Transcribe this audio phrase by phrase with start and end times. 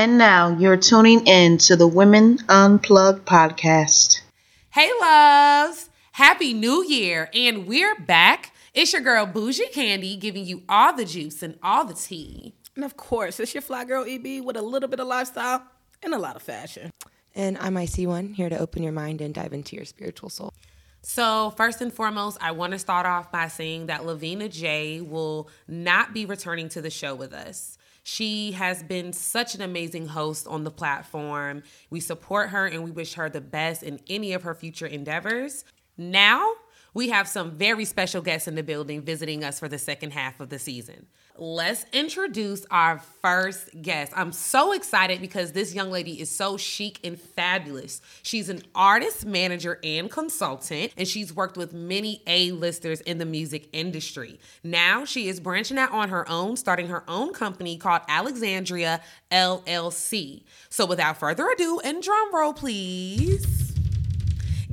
[0.00, 4.22] And now you're tuning in to the Women Unplugged podcast.
[4.70, 5.90] Hey, loves.
[6.12, 7.28] Happy New Year.
[7.34, 8.54] And we're back.
[8.72, 12.54] It's your girl, Bougie Candy, giving you all the juice and all the tea.
[12.74, 15.64] And of course, it's your fly girl EB with a little bit of lifestyle
[16.02, 16.90] and a lot of fashion.
[17.34, 20.54] And I'm IC1, here to open your mind and dive into your spiritual soul.
[21.02, 25.50] So, first and foremost, I want to start off by saying that Lavina J will
[25.68, 27.76] not be returning to the show with us.
[28.12, 31.62] She has been such an amazing host on the platform.
[31.90, 35.64] We support her and we wish her the best in any of her future endeavors.
[35.96, 36.54] Now,
[36.92, 40.40] we have some very special guests in the building visiting us for the second half
[40.40, 41.06] of the season.
[41.36, 44.12] Let's introduce our first guest.
[44.14, 48.02] I'm so excited because this young lady is so chic and fabulous.
[48.22, 53.68] She's an artist, manager, and consultant, and she's worked with many A-listers in the music
[53.72, 54.38] industry.
[54.62, 60.42] Now she is branching out on her own, starting her own company called Alex&Ria LLC.
[60.68, 63.72] So without further ado, and drum roll, please.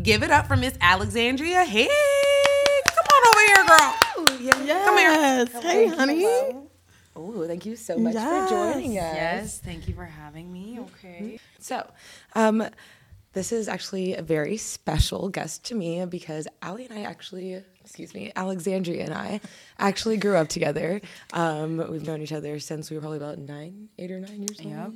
[0.02, 2.67] Give it up for Miss Alexandria Higgs.
[2.98, 4.66] Come on over here, girl.
[4.66, 4.86] Yes.
[4.86, 5.62] Come here.
[5.62, 6.26] Hey, honey.
[7.16, 8.50] Oh, thank you so much Yes.
[8.50, 9.16] for joining us.
[9.16, 10.80] Yes, thank you for having me.
[10.80, 11.40] Okay.
[11.60, 11.90] So,
[12.36, 12.64] um,
[13.34, 18.14] this is actually a very special guest to me because Ali and I actually, excuse
[18.14, 19.42] me, Alexandria and I
[19.80, 21.02] actually grew up together.
[21.34, 24.60] Um, we've known each other since we were probably about nine, eight or nine years
[24.64, 24.72] old.
[24.74, 24.92] Yep.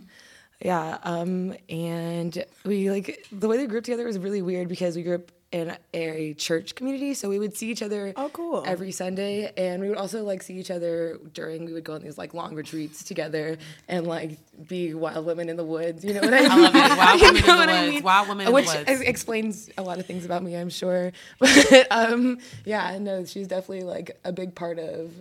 [0.63, 0.97] Yeah.
[1.03, 5.01] Um, and we like the way we grew up together was really weird because we
[5.03, 8.63] grew up in a church community, so we would see each other Oh, cool.
[8.65, 11.65] every Sunday, and we would also like see each other during.
[11.65, 13.57] We would go on these like long retreats together
[13.89, 16.05] and like be wild women in the woods.
[16.05, 16.51] You know what I mean?
[16.51, 16.97] I love it.
[16.97, 18.03] Wild You women in the what I mean?
[18.03, 18.83] Wild women in the Which woods.
[18.87, 21.11] ex- explains a lot of things about me, I'm sure.
[21.39, 25.11] But um, yeah, no, she's definitely like a big part of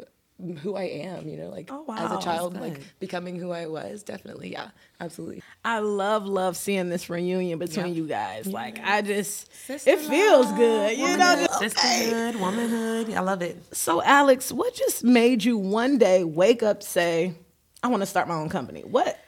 [0.62, 1.28] who I am.
[1.28, 1.96] You know, like Oh, wow.
[1.96, 4.02] as a child, like becoming who I was.
[4.02, 4.68] Definitely, yeah,
[5.00, 5.42] absolutely.
[5.64, 8.46] I love, love seeing this reunion between you guys.
[8.46, 10.96] Like, I just, Sister it feels good.
[10.98, 13.12] You know, just- Sisterhood, womanhood.
[13.14, 13.56] I love it.
[13.74, 17.34] So, Alex, what just made you one day wake up, say,
[17.82, 18.82] I want to start my own company?
[18.82, 19.18] What?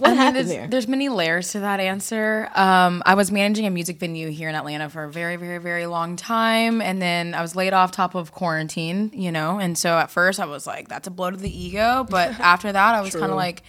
[0.00, 0.68] What I mean, happened there's, there?
[0.68, 2.48] there's many layers to that answer.
[2.54, 5.86] Um, I was managing a music venue here in Atlanta for a very, very, very
[5.86, 9.10] long time, and then I was laid off top of quarantine.
[9.12, 12.06] You know, and so at first I was like, "That's a blow to the ego,"
[12.08, 13.62] but after that, I was kind of like.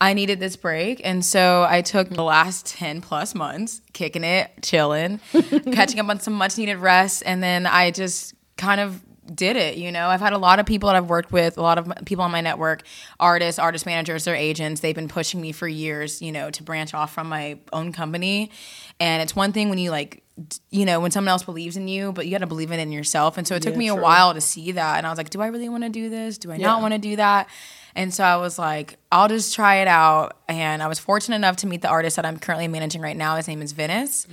[0.00, 1.00] I needed this break.
[1.04, 5.20] And so I took the last 10 plus months kicking it, chilling,
[5.72, 7.22] catching up on some much needed rest.
[7.24, 9.00] And then I just kind of
[9.34, 9.76] did it.
[9.76, 11.92] You know, I've had a lot of people that I've worked with, a lot of
[12.04, 12.82] people on my network,
[13.18, 14.80] artists, artist managers, or agents.
[14.80, 18.50] They've been pushing me for years, you know, to branch off from my own company.
[19.00, 20.22] And it's one thing when you like,
[20.70, 22.92] you know, when someone else believes in you, but you got to believe it in
[22.92, 23.36] yourself.
[23.38, 24.98] And so it took Yeah, me a while to see that.
[24.98, 26.38] And I was like, do I really want to do this?
[26.38, 27.48] Do I not want to do that?
[27.94, 30.38] And so I was like, I'll just try it out.
[30.48, 33.36] And I was fortunate enough to meet the artist that I'm currently managing right now.
[33.36, 34.26] His name is Venice.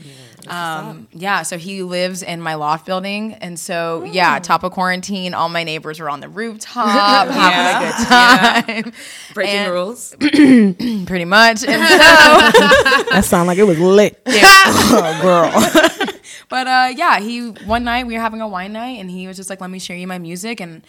[0.48, 3.34] Um, yeah, so he lives in my loft building.
[3.34, 6.88] And so, yeah, top of quarantine, all my neighbors were on the rooftop
[7.28, 8.94] having a good time.
[9.34, 10.16] Breaking And- rules.
[10.20, 11.64] Pretty much.
[11.66, 11.98] And so,
[13.12, 14.22] that sounded like it was lit.
[14.26, 16.16] oh, girl.
[16.48, 19.38] But uh, yeah, he one night we were having a wine night, and he was
[19.38, 20.82] just like, "Let me share you my music." And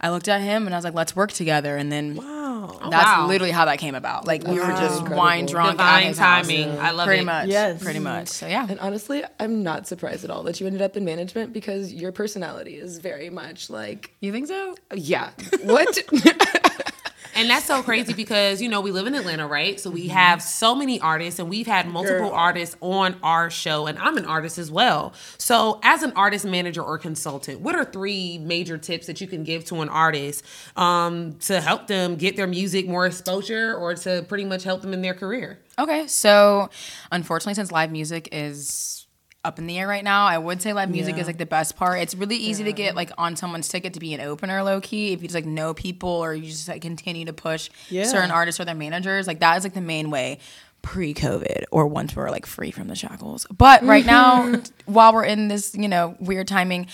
[0.00, 2.78] I looked at him, and I was like, "Let's work together." And then Wow.
[2.90, 3.26] that's wow.
[3.26, 4.26] literally how that came about.
[4.26, 5.16] Like we were just Incredible.
[5.16, 6.46] wine drunk, at Divine his house.
[6.46, 6.78] timing.
[6.78, 7.26] I love pretty it.
[7.26, 7.48] much.
[7.48, 7.82] Yes.
[7.82, 8.28] pretty much.
[8.28, 11.52] So yeah, And honestly, I'm not surprised at all that you ended up in management
[11.52, 14.74] because your personality is very much like, you think so?
[14.94, 15.30] yeah,
[15.64, 15.98] what?
[17.50, 19.80] And that's so crazy because, you know, we live in Atlanta, right?
[19.80, 22.30] So we have so many artists and we've had multiple Girl.
[22.30, 25.14] artists on our show, and I'm an artist as well.
[25.36, 29.42] So, as an artist manager or consultant, what are three major tips that you can
[29.42, 30.44] give to an artist
[30.76, 34.92] um, to help them get their music more exposure or to pretty much help them
[34.92, 35.58] in their career?
[35.76, 36.70] Okay, so
[37.10, 38.99] unfortunately, since live music is
[39.44, 41.22] up in the air right now, I would say live music Yeah.
[41.22, 42.00] is like the best part.
[42.00, 45.12] It's really easy to get like on someone's ticket to be an opener, low key.
[45.12, 48.04] If you just like know people or you just like continue to push Yeah.
[48.04, 50.38] certain artists or their managers, like that is like the main way
[50.82, 53.46] pre-COVID or once we're like free from the shackles.
[53.56, 56.86] But right now, while we're in this, you know, weird timing,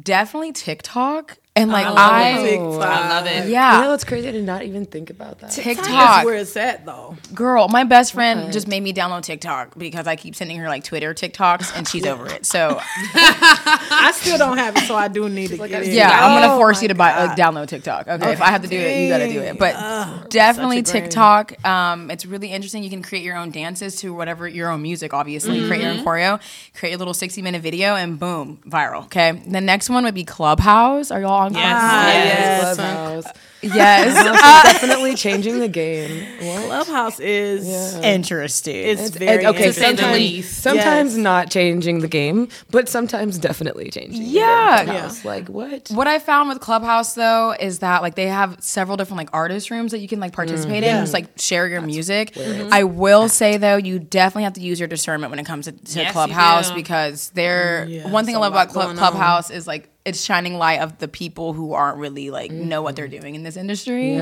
[0.00, 2.42] definitely TikTok and like love I, it.
[2.50, 2.82] TikTok.
[2.82, 3.48] I love it.
[3.48, 3.76] yeah.
[3.78, 4.28] You know, it's crazy.
[4.28, 5.52] I did not even think about that.
[5.52, 5.86] TikTok.
[5.86, 7.16] That's where it's at, though.
[7.34, 10.84] Girl, my best friend just made me download TikTok because I keep sending her like
[10.84, 12.44] Twitter TikToks and she's over it.
[12.46, 15.92] So I still don't have it, so I do need to like, get it.
[15.92, 17.28] yeah, I'm gonna Oh force you to buy God.
[17.28, 18.08] like, download TikTok.
[18.08, 19.58] Okay, if I have to do it, you gotta do it.
[19.58, 21.02] But Ugh, definitely such a brain.
[21.04, 21.64] TikTok.
[21.66, 22.82] Um, it's really interesting.
[22.82, 25.14] You can create your own dances to whatever your own music.
[25.14, 26.40] Obviously, create your own choreo,
[26.74, 29.04] create a little 60 minute video, and boom, viral.
[29.06, 29.32] Okay.
[29.46, 31.10] The next one would be Clubhouse.
[31.10, 31.64] Are y'all long Yes.
[31.64, 31.80] time.
[31.80, 32.76] Ah, yes.
[32.76, 33.32] Clubhouse.
[33.74, 34.20] Yes.
[34.20, 36.26] Clubhouse is definitely changing the game.
[36.40, 36.66] What?
[36.66, 38.76] Clubhouse is Interesting.
[38.76, 40.42] it's It's- very okay, To say the interesting.
[40.42, 41.22] sometimes, sometimes Yes.
[41.22, 44.18] not changing the game, but sometimes definitely changing.
[44.18, 44.34] the game.
[44.34, 44.84] Yeah.
[44.84, 45.88] Clubhouse, like what?
[45.90, 49.70] What I found with Clubhouse though is that like they have several different like artist
[49.70, 52.36] rooms that you can like participate in, just like share your music.
[52.70, 55.72] I will say though, you definitely have to use your discernment when it comes to,
[55.72, 59.10] to Yes, Clubhouse because they're mm, Yeah, one thing I love about Club, going on.
[59.12, 62.94] Clubhouse is like it's shining light of the people who aren't really like know what
[62.94, 63.20] they're mm.
[63.20, 64.16] doing in this industry.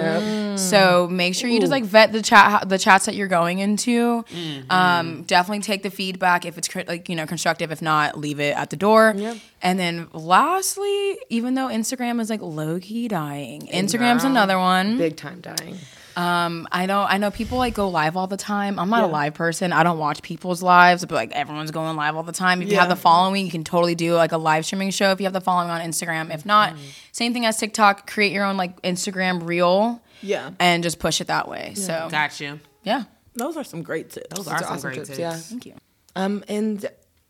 [0.56, 4.24] So make sure you just like vet the chat the chats that you're going into.
[4.70, 7.70] Um, definitely take the feedback if it's cr- like you know constructive.
[7.72, 9.14] If not, leave it at the door.
[9.62, 14.98] And then lastly, even though Instagram is like low key dying, Instagram's another one.
[14.98, 15.76] Big time dying.
[16.16, 18.78] Um, I know I know people like go live all the time.
[18.78, 19.72] I'm not a live person.
[19.72, 22.60] I don't watch people's lives, but like everyone's going live all the time.
[22.62, 25.20] If you have the following, you can totally do like a live streaming show if
[25.20, 26.32] you have the following on Instagram.
[26.34, 26.74] If not,
[27.12, 30.50] same thing as TikTok, create your own like Instagram reel Yeah.
[30.58, 31.74] and just push it that way.
[31.74, 32.58] So Gotcha.
[32.82, 33.04] yeah.
[33.34, 34.26] Those are some great tips.
[34.36, 35.18] Those are some awesome great tips, tips.
[35.18, 35.36] yeah.
[35.36, 35.74] Thank you.
[36.14, 36.84] Um, and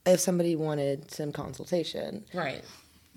[0.05, 2.65] if somebody wanted some consultation, Right.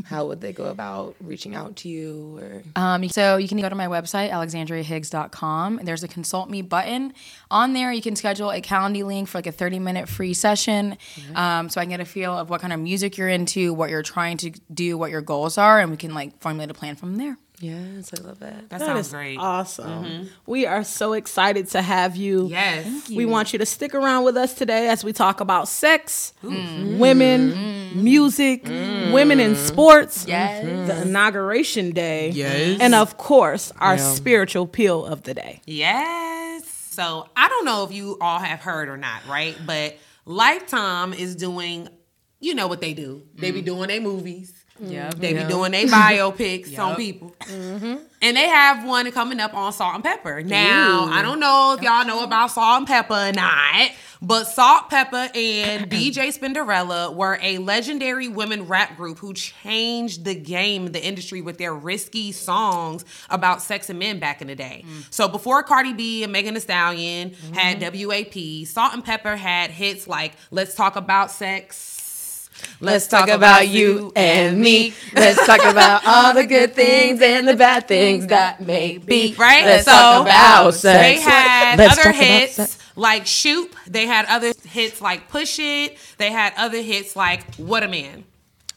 [0.04, 2.38] How would they go about reaching out to you?
[2.38, 5.80] Or Um, so you can go to my website, alexandriahiggs.com.
[5.80, 7.14] And there's a consult me button
[7.50, 7.92] on there.
[7.92, 10.98] You can schedule a Calendly link for like a 30 minute free session.
[11.34, 13.90] Um, so I can get a feel of what kind of music you're into, what
[13.90, 16.96] you're trying to do, what your goals are, and we can like formulate a plan
[16.96, 17.38] from there.
[17.60, 18.70] Yes, I love it.
[18.70, 19.38] That, That sounds is great.
[19.38, 20.06] awesome.
[20.06, 20.28] Mm-hmm.
[20.46, 22.48] We are so excited to have you.
[22.48, 23.10] Yes.
[23.10, 27.00] We want you to stick around with us today as we talk about sex, mm-hmm.
[27.00, 27.96] women, mm.
[27.96, 29.14] music, mm.
[29.14, 30.64] women in sports, Yes.
[30.88, 32.80] the inauguration day, Yes.
[32.82, 35.62] and of course, our spiritual peel of the day.
[35.66, 36.68] Yes.
[36.92, 39.56] So I don't know if you all have heard or not, right?
[39.66, 41.88] But Lifetime is doing,
[42.40, 43.24] you know what they do.
[43.36, 43.66] They be mm.
[43.66, 44.65] doing their movies.
[44.80, 45.10] Yeah.
[45.10, 47.36] They be doing their biopics on people.
[47.42, 47.96] Mm-hmm.
[48.22, 50.46] And they have one coming up on Salt-N-Pepa.
[50.46, 53.92] Now, I don't know if y'all know about Salt-N-Pepa or not,
[54.22, 60.36] but Salt, Pepper, and DJ Spinderella were a legendary women rap group who changed the
[60.36, 64.84] game, the industry, with their risky songs about sex and men back in the day.
[64.88, 65.14] Mm.
[65.14, 68.08] So before Cardi B and Megan Thee Stallion had mm-hmm.
[68.08, 71.95] WAP, Salt-N-Pepa had hits like Let's Talk About Sex.
[72.80, 74.94] Let's talk about you and me.
[75.14, 79.36] Let's talk about all the good things and the bad things that may be.
[79.38, 79.66] Right?
[79.66, 83.74] Let's so talk about they had Let's other hits like Shoot.
[83.88, 85.98] They had other hits like Push It.
[86.18, 88.26] They had other hits like What a Man.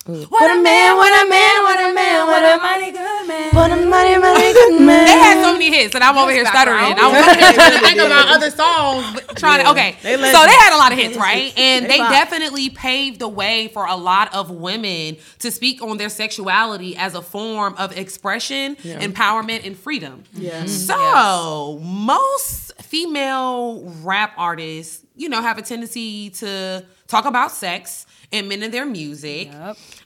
[0.09, 3.55] What a man, what a man, what a man, what a mighty good man.
[3.55, 5.07] what a money, money, good man.
[5.07, 6.79] They had so many hits, and I'm over here stuttering.
[6.79, 9.71] I was over here trying to think about other songs, but trying to.
[9.73, 11.53] Okay, so they had a lot of hits, right?
[11.59, 12.11] And they pop.
[12.11, 17.15] definitely paved the way for a lot of women to speak on their sexuality as
[17.15, 20.25] a form of expression, empowerment, and freedom.
[20.33, 20.61] Yeah.
[20.61, 20.69] Mm-hmm.
[20.69, 28.49] So most female rap artists, you know, have a tendency to talk about sex and
[28.49, 29.49] men in their music.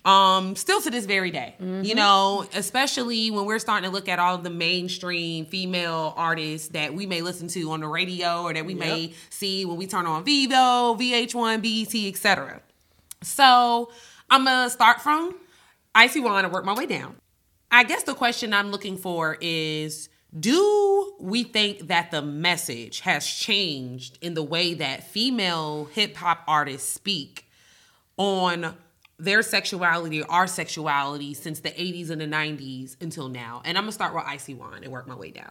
[0.05, 4.19] Um, still to this very day, you know, especially when we're starting to look at
[4.19, 8.53] all of the mainstream female artists that we may listen to on the radio or
[8.55, 12.61] that we may see when we turn on Vevo, VH1, BET, etc.
[13.23, 13.91] So
[14.31, 15.35] I'm gonna start from
[15.95, 17.17] IC1 and work my way down.
[17.71, 20.09] I guess the question I'm looking for is
[20.39, 26.43] do we think that the message has changed in the way that female hip hop
[26.47, 27.47] artists speak
[28.17, 28.75] on
[29.19, 33.63] their sexuality, our sexuality since the 80s and the 90s until now?
[33.65, 35.49] And I'm gonna start with IC1 and work my way down.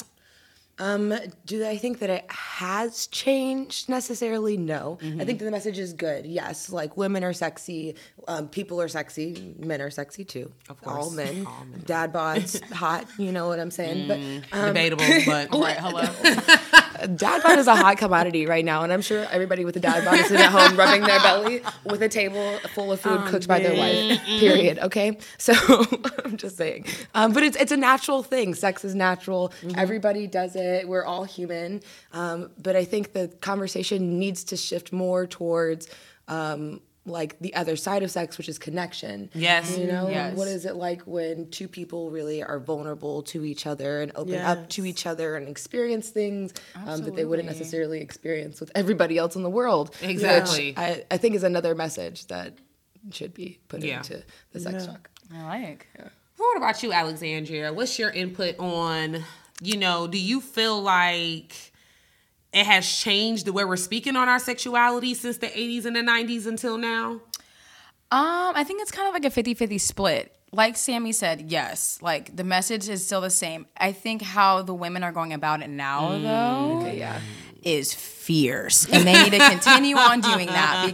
[0.80, 1.14] Um,
[1.46, 4.58] do I think that it has changed necessarily?
[4.58, 4.98] No.
[5.04, 6.26] I think that the message is good.
[6.26, 7.96] Yes, like women are sexy,
[8.28, 10.52] um, people are sexy, men are sexy too.
[10.70, 10.96] Of course.
[11.06, 11.46] all men.
[11.46, 11.84] All men.
[11.86, 13.06] Dad bods hot.
[13.20, 14.08] You know what I'm saying?
[14.08, 16.02] But um, Debatable, but right, hello.
[17.08, 20.06] dad bod is a hot commodity right now, and I'm sure everybody with a dad
[20.06, 23.48] bod is sitting at home rubbing their belly with a table full of food cooked
[23.48, 24.20] by their wife.
[24.40, 24.80] Period.
[24.80, 25.54] Okay, so
[26.26, 26.86] I'm just saying.
[27.14, 28.54] Um, but it's it's a natural thing.
[28.54, 29.54] Sex is natural.
[29.76, 30.88] Everybody does it.
[30.88, 31.82] We're all human.
[32.14, 35.88] Um, but I think the conversation needs to shift more towards.
[36.28, 39.30] Um, like the other side of sex, which is connection.
[39.34, 39.76] Yes.
[39.78, 40.36] You know, Yes.
[40.36, 44.36] what is it like when two people really are vulnerable to each other and open
[44.36, 46.54] up to each other and experience things
[46.86, 49.96] um, that they wouldn't necessarily experience with everybody else in the world?
[50.02, 50.76] which Exactly.
[50.78, 52.54] I, I think is another message that
[53.12, 53.98] should be put Yeah.
[53.98, 55.10] into the sex talk.
[55.34, 55.88] I like.
[56.38, 57.74] What about you, Alexandria?
[57.74, 59.24] What's your input on,
[59.62, 61.71] you know, do you feel like
[62.54, 66.02] it has changed the way we're speaking on our sexuality since the 80s and the
[66.02, 67.22] 90s until now?
[68.14, 70.36] Um, I think it's kind of like a 50-50 split.
[70.52, 73.68] like Sammy said, yes, like the message is still the same.
[73.78, 77.22] I think how the women are going about it now, though, yeah.
[77.64, 80.86] Is fierce, and they need to continue on doing that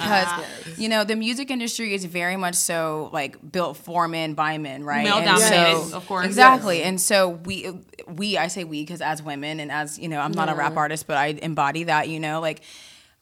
[0.63, 4.57] because you know the music industry is very much so like built for men by
[4.57, 5.03] men, right?
[5.03, 6.25] Male And dominated, so- of course.
[6.25, 7.71] Exactly, and so we
[8.07, 10.75] we I say we because as women and as you know, I'm not a rap
[10.77, 12.09] artist, but I embody that.
[12.09, 12.61] You know, like.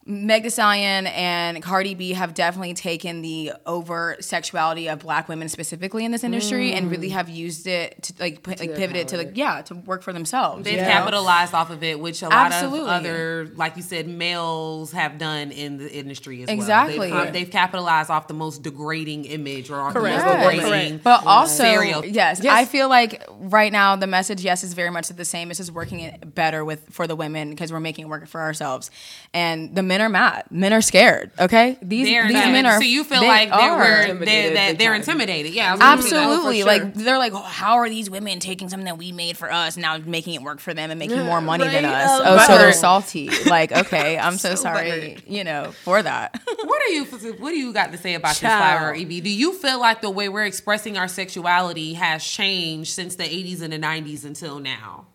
[0.08, 5.48] Meg Thee Stallion and Cardi B have definitely taken the over sexuality of black women
[5.48, 6.92] specifically in this industry and mm.
[6.92, 10.12] really have used it to like put, like pivoted to like yeah to work for
[10.12, 10.62] themselves.
[10.62, 10.86] They've you know?
[10.86, 12.82] capitalized off of it, which a lot Absolutely.
[12.82, 17.10] of other, like you said, males have done in the industry as Exactly.
[17.10, 17.24] well.
[17.24, 20.18] They've, they've capitalized off the most degrading image or off Correct.
[20.18, 20.62] the most Yes.
[20.62, 20.88] degrading.
[21.00, 21.04] Correct.
[21.04, 25.08] But also, Stereo- yes, I feel like right now the message, yes, is very much
[25.08, 25.50] the same.
[25.50, 28.40] It's just working it better with for the women because we're making it work for
[28.40, 28.92] ourselves,
[29.34, 30.44] and the men are mad.
[30.50, 31.30] Men are scared.
[31.38, 32.52] Okay, these They're these intimidated.
[32.52, 32.78] men are.
[32.78, 33.78] So you feel they like they're, are.
[33.78, 35.52] we're- they're, Intimidated that they're intimidated.
[35.54, 36.16] Yeah, I was gonna say that.
[36.24, 36.66] Absolutely, sure.
[36.66, 39.76] like they're like, oh, how are these women taking something that we made for us
[39.76, 42.20] now making it work for them and making more money than us?
[42.20, 43.30] um, oh, so they're salty.
[43.46, 45.22] Like, okay, I'm so, So sorry, buttered.
[45.26, 46.40] you know, for that.
[46.64, 47.04] What are you?
[47.38, 48.78] What do you got to say about this Child.
[48.78, 49.22] Flower EB?
[49.22, 53.60] Do you feel like the way we're expressing our sexuality has changed since the '80s
[53.62, 55.06] and the '90s until now?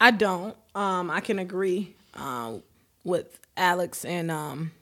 [0.00, 0.56] I don't.
[0.74, 2.62] Um, I can agree um,
[3.04, 4.72] with Alex and um,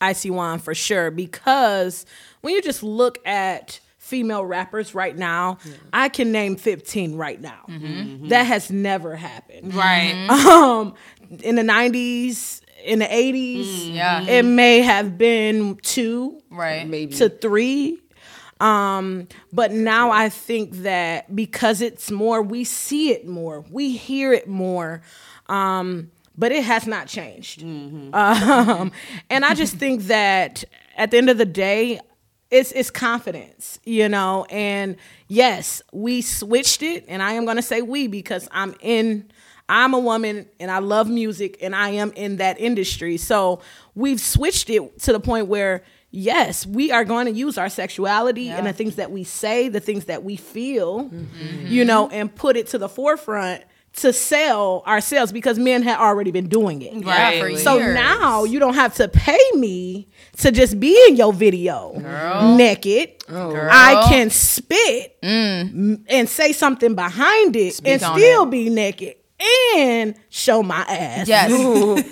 [0.00, 2.06] IC1 for sure because
[2.40, 5.58] when you just look at female rappers right now,
[5.92, 7.64] I can name 15 right now.
[8.28, 9.74] That has never happened.
[9.74, 10.28] Right.
[10.30, 10.94] Um,
[11.40, 14.22] in the 90s, in the 80s, yeah.
[14.22, 16.86] it may have been two Right.
[16.86, 17.14] Maybe.
[17.14, 17.98] to three.
[18.60, 24.32] Um, but now I think that because it's more, we see it more, we hear
[24.32, 25.02] it more.
[25.48, 27.62] Um, but it has not changed.
[27.62, 28.92] Um,
[29.30, 30.64] and I just think that
[30.96, 32.00] at the end of the day,
[32.50, 34.46] it's it's confidence, you know.
[34.50, 34.96] And
[35.28, 39.30] yes, we switched it, and I am gonna say we because I'm in.
[39.68, 43.16] I'm a woman and I love music and I am in that industry.
[43.16, 43.60] So
[43.96, 48.48] we've switched it to the point where yes, we are going to use our sexuality
[48.48, 51.10] and the things that we say, the things that we feel,
[51.64, 53.64] you know, and put it to the forefront
[53.96, 56.92] to sell ourselves because men had already been doing it.
[56.94, 57.58] Yeah, for Right.
[57.58, 57.94] So years.
[57.94, 61.92] now you don't have to pay me to just be in your video
[62.56, 63.10] naked.
[63.28, 68.50] I can spit m- and say something behind it and still it.
[68.50, 69.14] be naked
[69.76, 71.28] and show my ass.
[71.28, 71.50] Yes.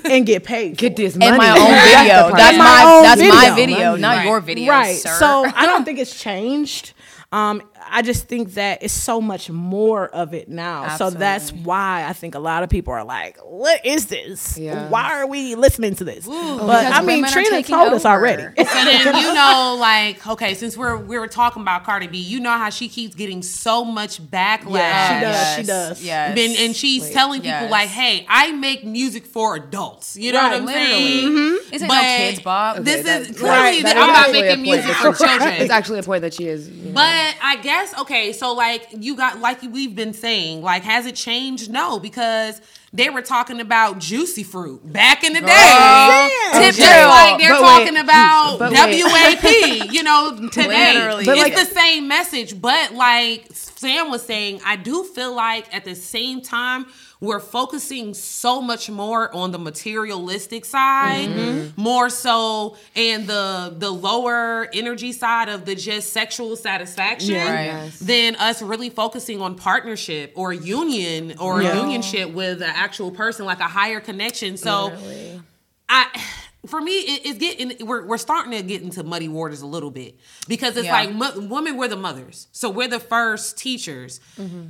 [0.04, 0.76] and get paid.
[0.76, 1.66] Get for this in my own
[1.98, 2.22] video.
[2.30, 2.36] part.
[2.36, 3.74] That's In my my own that's my video.
[3.74, 4.26] video, not Right.
[4.26, 4.96] your video, right.
[4.96, 5.16] sir.
[5.18, 6.92] So I don't think it's changed.
[7.32, 10.96] Um, I just think that it's so much more of it now.
[10.96, 14.56] So that's why I think a lot of people are like, "What is this?
[14.58, 14.88] Yeah.
[14.88, 18.04] Why are we listening to this?" but Because I mean, are Trina taking told us
[18.04, 18.14] over.
[18.14, 18.42] already.
[18.42, 22.40] So then you know, like, okay, since we're we were talking about Cardi B, you
[22.40, 24.74] know how she keeps getting so much backlash.
[24.74, 25.34] Yeah, she does.
[25.34, 26.04] Yes, She does.
[26.04, 26.34] Yes.
[26.34, 27.70] Been, and she's telling people yes.
[27.70, 30.88] like, "Hey, I make music for adults." You know Right, what I'm literally.
[30.88, 31.28] saying?
[31.28, 31.74] Mm-hmm.
[31.74, 32.84] Isn't But no kids, Bob?
[32.84, 35.54] This Okay, is that- clearly right, that that I'm not making music for children.
[35.64, 36.68] It's actually a point that she is.
[36.68, 40.82] You know, But I guess okay, so like you got like we've been saying, like
[40.82, 41.70] has it changed?
[41.70, 42.60] No, because
[42.94, 46.28] they were talking about juicy fruit back in the day.
[46.52, 48.72] Tip Just like they're But wait, talking about but.
[48.72, 50.94] WAP, you know, today.
[50.94, 51.24] Literally.
[51.26, 55.74] But it's like- the same message, but like Sam was saying, I do feel like
[55.74, 56.86] at the same time
[57.20, 61.80] we're focusing so much more on the materialistic side, Mm-hmm.
[61.80, 67.54] more so, and the the lower energy side of the just sexual satisfaction Yeah.
[67.54, 67.64] Right.
[67.66, 67.98] Yes.
[67.98, 71.76] than us really focusing on partnership or union or Yeah.
[71.76, 74.56] unionship with an actual person, like a higher connection.
[74.56, 74.92] So
[75.88, 76.06] I
[76.66, 79.90] for me it, it's getting we're, we're starting to get into muddy waters a little
[79.90, 80.92] bit because it's Yeah.
[80.92, 84.68] like mo- women we're the mothers so we're the first teachers mm-hmm.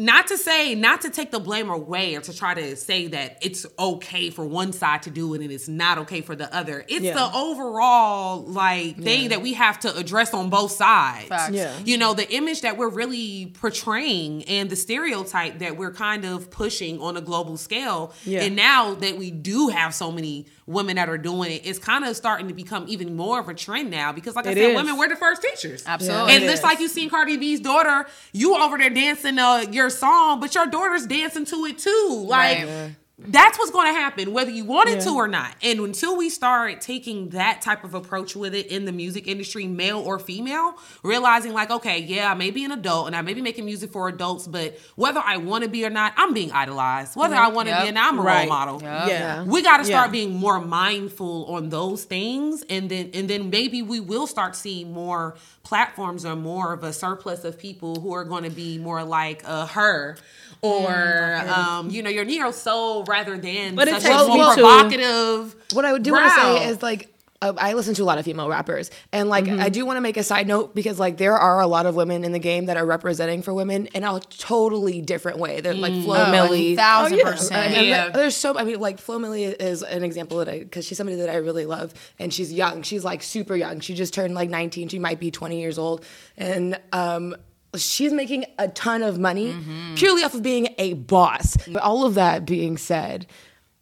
[0.00, 3.36] Not to say not to take the blame away or to try to say that
[3.42, 6.84] it's okay for one side to do it and it's not okay for the other
[6.88, 7.14] it's Yeah.
[7.14, 11.52] the overall like thing that we have to address on both sides Facts.
[11.52, 11.74] Yeah.
[11.84, 16.48] you know the image that we're really portraying and the stereotype that we're kind of
[16.50, 18.42] pushing on a global scale Yeah.
[18.44, 22.04] and now that we do have so many women that are doing it it's kind
[22.04, 24.70] of starting to become even more of a trend now because like i It said
[24.70, 24.76] is.
[24.76, 26.34] women we're the first teachers Absolutely.
[26.34, 26.62] and It just is.
[26.62, 30.66] like you seen Cardi B's daughter, you over there dancing uh, your song, but your
[30.66, 32.24] daughter's dancing to it too.
[32.28, 32.94] Like Right.
[33.20, 36.30] That's what's going to happen whether you want it to or not and until we
[36.30, 40.78] start taking that type of approach with it in the music industry male or female
[41.02, 43.90] realizing like okay yeah i may be an adult and i may be making music
[43.90, 47.48] for adults but whether i want to be or not i'm being idolized whether i
[47.48, 47.82] want to Yep.
[47.82, 48.38] be or not i'm a Right.
[48.40, 49.42] role model Yeah.
[49.42, 50.12] we got to start Yeah.
[50.12, 54.92] being more mindful on those things and then and then maybe we will start seeing
[54.92, 55.34] more
[55.64, 59.42] platforms or more of a surplus of people who are going to be more like
[59.44, 60.16] uh, her
[60.62, 64.36] or um, you know your neo soul rather than But it such takes a more
[64.36, 67.12] me to- provocative What I would do want to say is like.
[67.40, 69.60] Uh, I listen to a lot of female rappers, and like Mm-hmm.
[69.60, 71.94] I do want to make a side note because like there are a lot of
[71.94, 75.60] women in the game that are representing for women in a totally different way.
[75.60, 77.30] They're like Flo Oh, Millie, a thousand Oh, yeah.
[77.30, 77.74] percent.
[77.76, 78.08] and Yeah.
[78.08, 81.18] there's so I mean like Flo Milli is an example that I because she's somebody
[81.18, 82.82] that I really love and she's young.
[82.82, 83.78] She's like super young.
[83.78, 84.88] She just turned like 19.
[84.88, 86.04] She might be 20 years old,
[86.36, 87.36] and um,
[87.76, 89.54] she's making a ton of money
[89.96, 91.56] purely off of being a boss.
[91.68, 93.26] But all of that being said.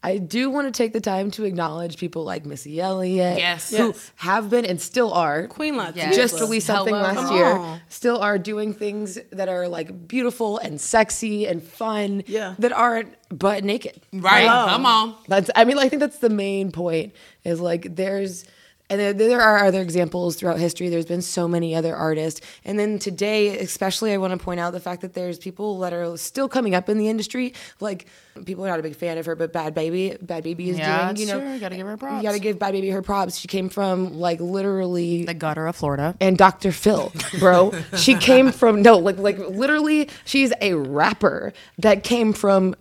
[0.02, 3.70] I do want to take the time to acknowledge people like Missy Elliott, Yes.
[3.70, 4.12] who Yes.
[4.16, 5.96] have been and still are Queen Latifah.
[5.96, 6.14] Yes.
[6.14, 7.12] just released something Hello.
[7.22, 7.46] last year.
[7.46, 7.80] on.
[7.88, 12.22] Still are doing things that are like beautiful and sexy and fun.
[12.28, 12.54] Yeah.
[12.60, 14.00] That aren't butt naked.
[14.12, 14.66] right Hello.
[14.68, 15.50] come on That's.
[15.56, 17.12] I mean, I think that's the main point.
[17.44, 18.44] Is like there's.
[18.88, 20.88] And there, there are other examples throughout history.
[20.88, 22.40] There's been so many other artists.
[22.64, 25.92] And then today, especially, I want to point out the fact that there's people that
[25.92, 27.52] are still coming up in the industry.
[27.80, 28.06] Like,
[28.44, 31.12] people are not a big fan of her, but Bhad Bhabie, Bhad Bhabie is Yeah,
[31.12, 31.40] doing, you know.
[31.40, 31.54] true.
[31.54, 32.22] You gotta give her props.
[32.22, 33.36] You gotta give Bhad Bhabie her props.
[33.38, 36.14] She came from, like, literally The gutter of Florida.
[36.20, 36.70] and Dr.
[36.70, 37.72] Phil, bro.
[37.96, 42.76] she came from no, like like literally, she's a rapper that came from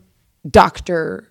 [0.50, 1.28] Dr.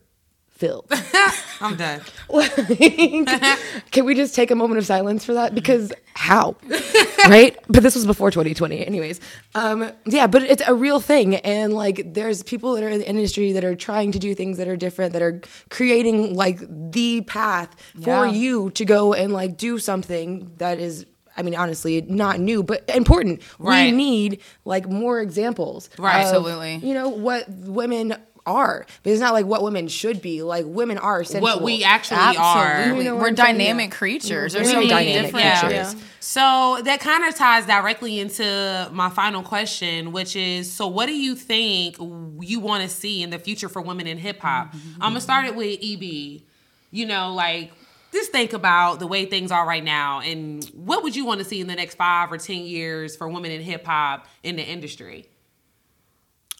[0.64, 0.86] Phil.
[1.60, 2.00] i'm done
[3.90, 5.54] Can we just take a moment of silence for that?
[5.54, 6.56] Because how?
[7.28, 7.56] right?
[7.68, 9.20] But this was before 2020, anyways.
[9.54, 11.36] Um, yeah, but it's a real thing.
[11.36, 14.56] And like there's people that are in the industry that are trying to do things
[14.58, 18.32] that are different, that are creating like the path for Yeah.
[18.32, 21.04] you to go and like do something that is
[21.36, 23.42] I mean, honestly, not new, but important.
[23.58, 25.90] We need like more examples.
[25.98, 26.20] Right.
[26.22, 26.76] of, Absolutely.
[26.76, 28.14] You know, what women
[28.46, 28.86] are.
[29.02, 30.42] But it's not like what women should be.
[30.42, 31.42] Like women are sensual.
[31.42, 32.42] what we actually Absolutely.
[32.42, 33.58] are You know We're I'm saying?
[33.58, 34.54] dynamic creatures.
[34.54, 34.64] Mm-hmm.
[34.64, 35.94] There's We're so many dynamic different creatures.
[35.94, 36.00] Yeah.
[36.20, 41.12] So that kind of ties directly into my final question, which is so what do
[41.14, 44.68] you think you want to see in the future for women in hip hop?
[44.72, 45.02] Mm-hmm.
[45.02, 46.42] I'm gonna start it with EB.
[46.90, 47.72] You know, like
[48.12, 51.44] just think about the way things are right now and what would you want to
[51.44, 54.62] see in the next five or ten years for women in hip hop in the
[54.62, 55.26] industry?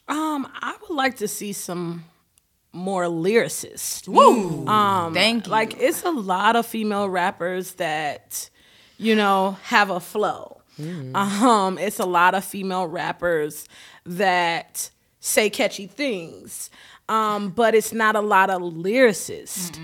[0.09, 2.05] Um, I would like to see some
[2.73, 4.07] more lyricists.
[4.09, 4.67] Woo!
[4.67, 5.53] Um, Thank you.
[5.53, 8.51] Like it's a lot of female rappers that,
[8.99, 10.61] you know, have a flow.
[11.15, 13.69] Um, it's a lot of female rappers
[14.05, 14.91] that
[15.21, 16.69] say catchy things.
[17.09, 19.79] Um, but it's not a lot of lyricists.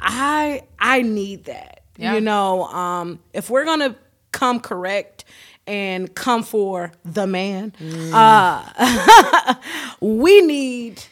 [0.00, 1.82] I I need that.
[1.96, 2.14] Yeah.
[2.14, 3.94] You know, um, if we're gonna
[4.32, 5.21] come correct
[5.66, 7.72] and come for the man,
[8.12, 9.54] uh,
[10.00, 11.02] we need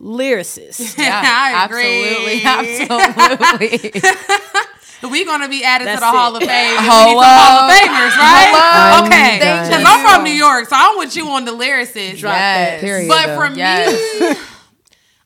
[0.00, 0.96] lyricists.
[0.98, 2.42] Yeah, I agree.
[2.44, 2.90] absolutely,
[3.90, 4.02] absolutely.
[5.00, 6.50] We're gonna be added to That's the Hall of Fame.
[6.50, 8.50] We need some Hall of Famers, right?
[8.52, 9.06] Hello.
[9.06, 9.84] Okay, because.
[9.86, 12.20] I'm from New York, so I want you on the lyricist.
[12.20, 12.80] Yes.
[12.80, 13.08] Period.
[13.08, 13.36] But though.
[13.36, 14.38] for Yes.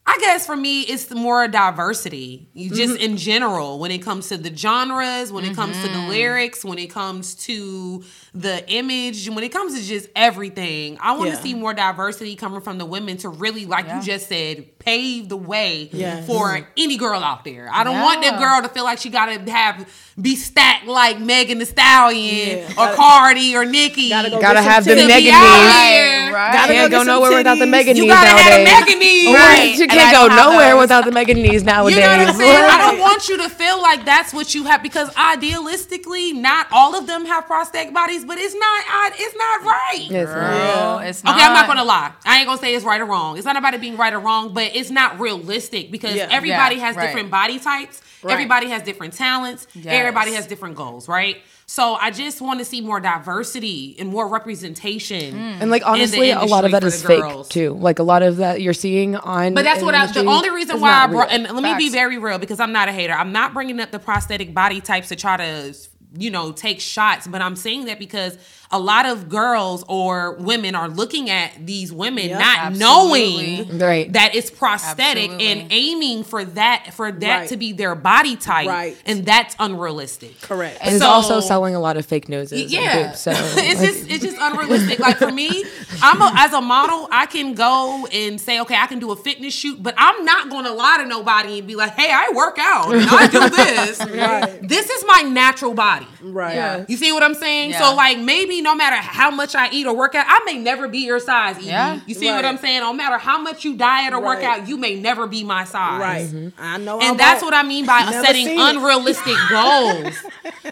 [0.05, 3.03] I guess for me, it's more diversity, You just Mm-hmm.
[3.13, 6.09] in general, when it comes to the genres, when it comes to the Mm-hmm.
[6.09, 8.03] lyrics, when it comes to
[8.35, 10.99] the image, when it comes to just everything.
[11.01, 11.43] I want to Yeah.
[11.43, 13.99] see more diversity coming from the women to really, like Yeah.
[14.01, 16.27] you just said, pave the way Yes.
[16.27, 17.69] for any girl out there.
[17.73, 19.87] I don't want that girl to feel like she got to have
[20.21, 22.69] be stacked like Megan Thee Stallion Yeah.
[22.93, 24.11] or Cardi or Nicki.
[24.11, 25.07] Gotta go Gotta have the to titties.
[25.07, 25.73] be Megan out knees.
[25.89, 26.33] here.
[26.35, 26.53] Right.
[26.53, 27.71] Gotta Can't go go get some nowhere without the titties.
[27.71, 28.65] Megan You gotta have the.
[28.65, 29.35] Megan knees.
[29.35, 29.75] Right.
[29.79, 30.81] You can't go nowhere those.
[30.81, 31.97] without the Megan knees nowadays.
[31.97, 32.65] You know what I'm saying?
[32.71, 36.95] I don't want you to feel like that's what you have because idealistically, not all
[36.95, 39.13] of them have prosthetic bodies, but it's not.
[39.19, 40.07] It's not right.
[40.11, 40.75] It's not.
[40.75, 42.13] Girl, it's Okay, I'm not gonna lie.
[42.25, 43.37] I ain't gonna say it's right or wrong.
[43.37, 46.29] It's not about it being right or wrong, but it's not realistic because Yeah.
[46.31, 47.07] everybody Yeah, has right.
[47.07, 48.01] different body types.
[48.23, 48.33] Right.
[48.33, 49.67] Everybody has different talents.
[49.75, 49.87] Yes.
[49.89, 51.39] Everybody has different goals, right?
[51.67, 55.35] So I just want to see more diversity and more representation.
[55.35, 55.61] Mm.
[55.63, 57.75] And like honestly, a lot of that is that for is the fake too.
[57.75, 59.55] Like a lot of that you're seeing on.
[59.55, 60.07] But that's what I.
[60.07, 61.47] The only reason why I brought, real.
[61.47, 63.15] and let me be very real because I'm not a hater.
[63.15, 65.75] I'm not bringing up the prosthetic body types to try to
[66.15, 68.37] you know, take shots, but I'm saying that because
[68.73, 72.39] a lot of girls or women are looking at these women Yeah.
[72.39, 73.57] not Absolutely.
[73.67, 74.13] knowing Right.
[74.13, 75.47] that it's prosthetic Absolutely.
[75.47, 77.49] and aiming for that for that Right.
[77.51, 78.97] to be their body type Right.
[79.07, 80.41] and that's unrealistic.
[80.41, 80.79] Correct.
[80.81, 82.73] And it's also selling a lot of fake noses.
[82.73, 84.99] Yeah, boobs, so it's like, just it's just unrealistic.
[84.99, 85.65] like for me,
[86.03, 89.17] I'm a, as a model, I can go and say, okay, I can do a
[89.17, 92.33] fitness shoot, but I'm not going to lie to nobody and be like, hey, I
[92.35, 94.01] work out and I do this.
[94.01, 94.67] Right.
[94.67, 96.07] This is my natural body.
[96.23, 96.55] Right.
[96.55, 96.85] Yeah.
[96.89, 97.71] You see what I'm saying?
[97.71, 97.81] Yeah.
[97.91, 100.89] So like maybe no matter how much I eat or work out, I may never
[100.89, 101.57] be your size.
[101.59, 101.67] Evie.
[101.67, 102.01] Yeah.
[102.07, 102.81] You see what I'm saying?
[102.81, 106.01] No matter how much you diet or work out, you may never be my size.
[106.01, 106.27] Right.
[106.29, 106.49] Mm-hmm.
[106.63, 107.01] I know.
[107.01, 110.15] I And that's what I mean by setting unrealistic goals.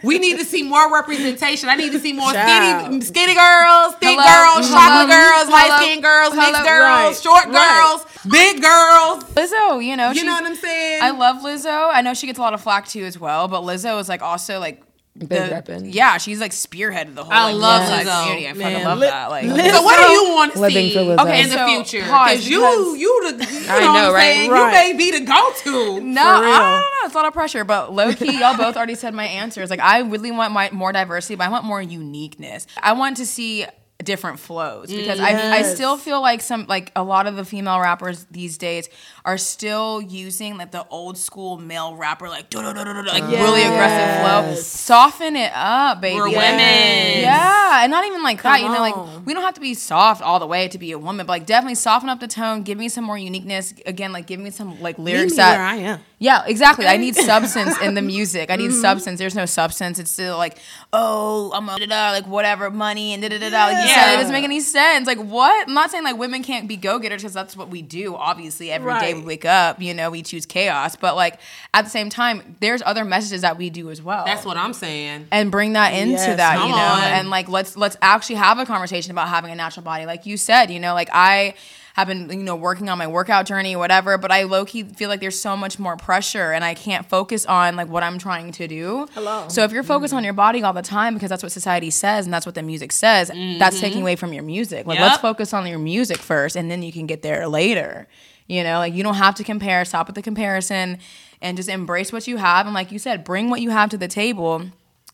[0.03, 1.68] we need to see more representation.
[1.68, 2.85] I need to see more Child.
[2.85, 4.24] skinny, skinny girls, thick Hello.
[4.24, 4.74] girls, mm-hmm.
[4.74, 4.88] Hello.
[4.88, 5.68] chocolate girls, Hello.
[5.68, 7.16] light skinned girls, mixed girls, Right.
[7.22, 7.79] short Right.
[7.79, 9.24] girls, big girls.
[9.35, 11.03] Lizzo, you know, You know what I'm saying?
[11.03, 11.90] I love Lizzo.
[11.92, 14.22] I know she gets a lot of flack too as well, but Lizzo is like
[14.22, 14.89] also like Big
[15.28, 15.92] the- reppin'.
[15.94, 17.33] Yeah, she's like spearheaded the whole.
[17.33, 18.20] I like, love Lizzo Lizzo.
[18.22, 18.46] community.
[18.48, 19.30] I fucking Man, love Li- that.
[19.30, 21.20] Like, Lizzo- so what do you want to see for Lizzo.
[21.20, 22.06] Okay, in the so future?
[22.09, 24.22] pause, Because you, you, the, you know, I know, what I'm right?
[24.22, 24.50] saying?
[24.50, 24.87] Right.
[24.88, 26.00] You may be the go-to.
[26.00, 26.50] No, For real.
[26.52, 27.06] I don't know.
[27.06, 29.70] It's a lot of pressure, but low key, y'all both already said my answers.
[29.70, 32.66] Like, I really want my more diversity, but I want more uniqueness.
[32.83, 33.66] I want to see
[34.02, 37.80] different flows because I, I still feel like some like a lot of the female
[37.80, 38.88] rappers these days
[39.24, 44.50] are still using like the old school male rapper like "Du-du-du-du-du," like really aggressive flow
[44.50, 44.66] Yes.
[44.66, 46.36] soften it up baby We're Yes.
[46.36, 47.22] women.
[47.22, 49.16] yeah and not even like that you know on.
[49.16, 51.32] like we don't have to be soft all the way to be a woman but
[51.32, 54.50] like definitely soften up the tone give me some more uniqueness again like give me
[54.50, 56.00] some like Meet lyrics me that where I am.
[56.18, 56.86] yeah, exactly.
[56.86, 58.50] I need substance in the music.
[58.50, 58.80] I need mm-hmm.
[58.80, 59.18] substance.
[59.18, 59.98] There's no substance.
[59.98, 60.58] It's still like,
[60.92, 63.68] oh, I'm a like whatever, money and da da da da.
[63.90, 65.07] Like you said, it doesn't make any sense.
[65.07, 65.68] Like what?
[65.68, 68.14] I'm not saying like women can't be go getters because that's what we do.
[68.16, 70.96] Obviously, every day we wake up, you know, we choose chaos.
[70.96, 71.38] But like
[71.74, 74.72] at the same time, there's other messages that we do as well That's what I'm
[74.72, 75.29] saying.
[75.31, 77.03] and bring that into Yes, that, you know, on.
[77.03, 80.07] and like let's let's actually have a conversation about having a natural body.
[80.07, 81.55] Like you said, you know, like I
[81.94, 84.83] have been, you know, working on my workout journey or whatever, but I low key
[84.85, 88.18] feel like there's so much more pressure and I can't focus on like what I'm
[88.18, 89.07] trying to do.
[89.14, 89.48] Hello.
[89.48, 92.26] So if you're focused on your body all the time because that's what society says
[92.26, 94.87] and that's what the music says, that's taking away from your music.
[94.87, 98.07] Like let's focus on your music first and then you can get there later.
[98.46, 100.98] You know, like you don't have to compare, stop with the comparison
[101.40, 103.98] and just embrace what you have and like you said, bring what you have to
[103.98, 104.62] the table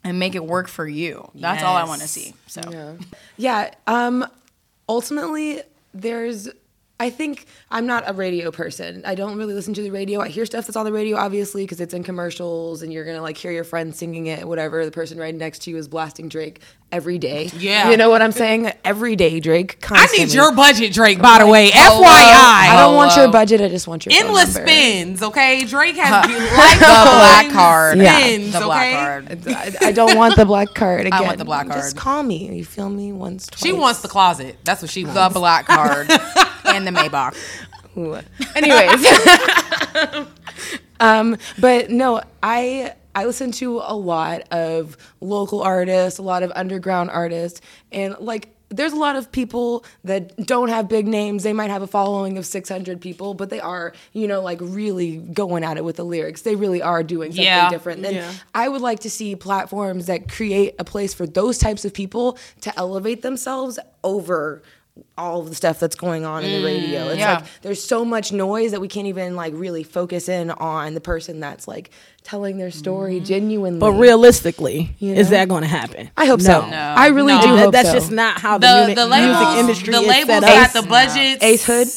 [0.04, 1.30] and make it work for you.
[1.34, 2.34] That's all I want to see.
[2.46, 2.60] So
[3.36, 3.74] Yeah.
[3.86, 4.26] Um,
[4.88, 5.62] ultimately,
[5.92, 6.48] there's.
[6.98, 9.02] I think I'm not a radio person.
[9.04, 10.20] I don't really listen to the radio.
[10.20, 13.20] I hear stuff that's on the radio, obviously, because it's in commercials, and you're gonna
[13.20, 14.82] like hear your friend singing it, whatever.
[14.84, 17.50] The person right next to you is blasting Drake every day.
[17.58, 17.90] Yeah.
[17.90, 18.72] you know what I'm saying?
[18.84, 19.76] Every day, Drake.
[19.90, 21.70] I need your budget, Drake, by the way.
[21.74, 22.02] Hello.
[22.02, 22.08] FYI.
[22.08, 23.60] I don't want your budget.
[23.60, 24.70] I just want your Endless number.
[24.70, 25.64] spins, okay?
[25.64, 27.98] Drake has the lifetime black card.
[27.98, 28.18] Yeah.
[28.18, 28.96] spins, The black okay?
[28.96, 29.48] card.
[29.82, 31.00] I, I don't want the black card.
[31.00, 31.12] Again.
[31.12, 31.78] I want the black card.
[31.78, 32.02] Just card.
[32.02, 32.54] call me.
[32.56, 33.60] You feel me once, twice.
[33.62, 34.56] She wants the closet.
[34.64, 35.14] That's what she wants.
[35.14, 35.34] The wants.
[35.38, 36.08] black card
[36.76, 37.34] and the Maybach.
[37.96, 38.18] Ooh.
[38.54, 40.26] Anyways,
[41.00, 46.52] um, but no, I I listen to a lot of local artists, a lot of
[46.54, 47.60] underground artists,
[47.90, 51.44] and like there's a lot of people that don't have big names.
[51.44, 55.18] They might have a following of 600 people, but they are, you know, like really
[55.18, 56.42] going at it with the lyrics.
[56.42, 57.70] They really are doing something Yeah.
[57.70, 58.04] different.
[58.04, 58.32] And Yeah.
[58.56, 62.38] I would like to see platforms that create a place for those types of people
[62.62, 64.62] to elevate themselves over
[65.18, 67.06] all of the stuff that's going on in the radio.
[67.06, 67.34] It's mm, yeah.
[67.36, 71.00] like there's so much noise that we can't even like really focus in on the
[71.00, 71.90] person that's like
[72.22, 73.24] telling their story mm.
[73.24, 73.80] genuinely.
[73.80, 75.36] But realistically, is know?
[75.36, 76.10] that going to happen?
[76.16, 76.66] I hope so.
[76.68, 76.76] No.
[76.76, 77.40] I really No.
[77.40, 77.94] do That- hope that's so.
[77.94, 80.76] just not how the, the, music, the labels, music industry the is labels set got
[80.76, 80.82] up.
[80.82, 81.44] the budgets.
[81.44, 81.88] Ace Hood.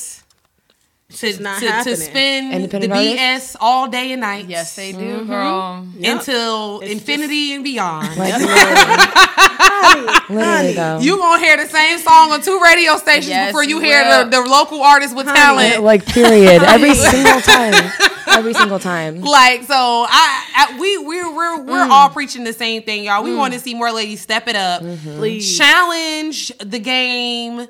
[1.10, 3.56] To, not to, to spend Independent the artists?
[3.56, 4.48] BS all day and night.
[4.48, 5.28] Yes, they do, mm-hmm.
[5.28, 5.88] girl.
[6.04, 8.15] Until It's infinity and beyond.
[8.15, 11.00] Like literally, literally though.
[11.00, 14.04] you gonna hear the same song on two radio stations Yes, before you you hear
[14.04, 14.26] will.
[14.26, 15.84] the, the local artist with talent.
[15.84, 17.91] like period every single time.
[18.28, 19.22] Every single time.
[19.22, 19.74] Like so,
[20.08, 23.24] I, I we we're we're we're all preaching the same thing, y'all.
[23.24, 23.38] We mm.
[23.38, 25.17] want to see more ladies step it up, mm-hmm.
[25.17, 25.58] Please.
[25.58, 27.67] challenge the game,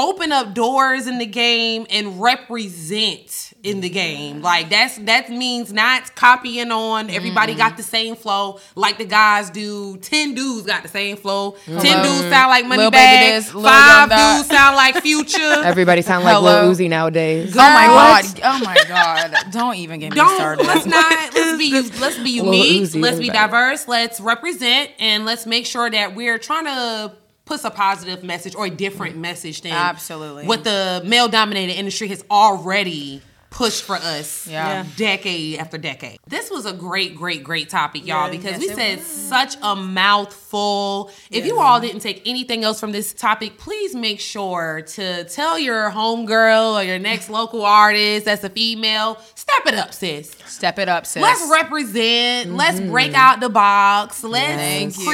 [0.00, 4.42] open up doors in the game, and represent in the game.
[4.42, 7.10] Like that's that means not copying on.
[7.10, 7.76] Everybody got mm-hmm.
[7.76, 9.96] the same flow like the guys do.
[9.98, 11.52] Ten dudes got the same flow.
[11.66, 13.42] Ten dudes sound like Money Lil Baby Bag.
[13.42, 15.38] Five dudes sound like Future.
[15.64, 16.62] Everybody sound like Hello.
[16.66, 17.54] Lil Uzi nowadays.
[17.54, 18.34] Oh my What?
[18.34, 18.40] god!
[18.44, 19.34] Oh my god!
[19.34, 20.66] Oh Don't even get me Don't started.
[20.66, 22.82] let's not let's be let's be unique.
[22.82, 23.50] Uzi, let's be everybody.
[23.50, 23.88] diverse.
[23.88, 27.12] Let's represent and let's make sure that we're trying to
[27.50, 30.46] put a positive message or a different message than Absolutely.
[30.46, 34.84] what the male dominated industry has already pushed for us Yeah.
[34.96, 36.20] decade after decade.
[36.28, 38.30] This was a great, great, great topic, y'all, Yeah.
[38.30, 41.10] because Yes, we said such a mouthful.
[41.32, 45.58] If you all didn't take anything else from this topic, please make sure to tell
[45.58, 50.30] your homegirl or your next local artist that's a female, step it up, sis.
[50.46, 51.20] Step it up, sis.
[51.20, 52.54] Let's represent.
[52.54, 53.16] Let's break mm-hmm.
[53.16, 54.22] out the box.
[54.22, 55.04] Let's Thank you.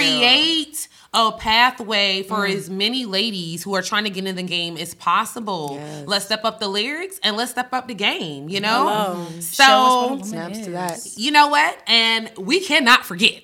[1.16, 2.54] Create a pathway for mm.
[2.54, 5.80] as many ladies who are trying to get in the game as possible.
[6.06, 9.26] Let's step up the lyrics and let's step up the game, you know?
[9.40, 11.00] So, Snaps to that.
[11.16, 11.78] you know what?
[11.86, 13.42] And we cannot forget.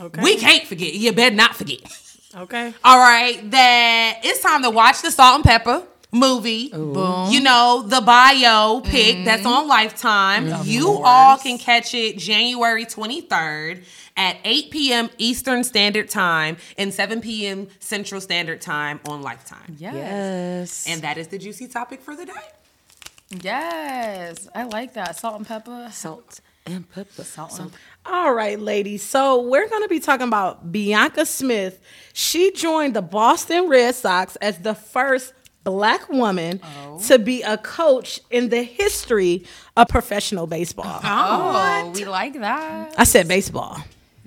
[0.00, 0.22] Okay.
[0.22, 0.94] We can't forget.
[0.94, 1.80] You better not forget.
[2.34, 2.72] Okay.
[2.84, 6.68] All right, that it's time to watch the Salt-N-Pepa movie.
[6.68, 7.30] Boom.
[7.30, 10.62] You know, the bio pic that's on Lifetime.
[10.64, 13.84] you all can catch it January 23rd
[14.16, 15.10] at 8 p.m.
[15.18, 17.68] Eastern Standard Time and 7 p.m.
[17.78, 19.76] Central Standard Time on Lifetime.
[19.78, 19.94] Yes.
[19.94, 20.86] Yes.
[20.88, 22.32] And that is the juicy topic for the day.
[23.42, 24.48] Yes.
[24.54, 25.16] I like that.
[25.16, 25.92] Salt-N-Pepa.
[25.92, 27.24] salt and pepper.
[27.24, 27.72] Salt-N-Pepa.
[28.06, 29.02] All right, ladies.
[29.02, 31.80] So we're going to be talking about Bianca Smith.
[32.12, 35.32] She joined the Boston Red Sox as the first
[35.64, 36.98] black woman oh.
[37.06, 39.44] to be a coach in the history
[39.76, 41.00] of professional baseball.
[41.04, 41.90] Oh, oh.
[41.94, 42.94] we like that.
[42.96, 43.78] I said baseball.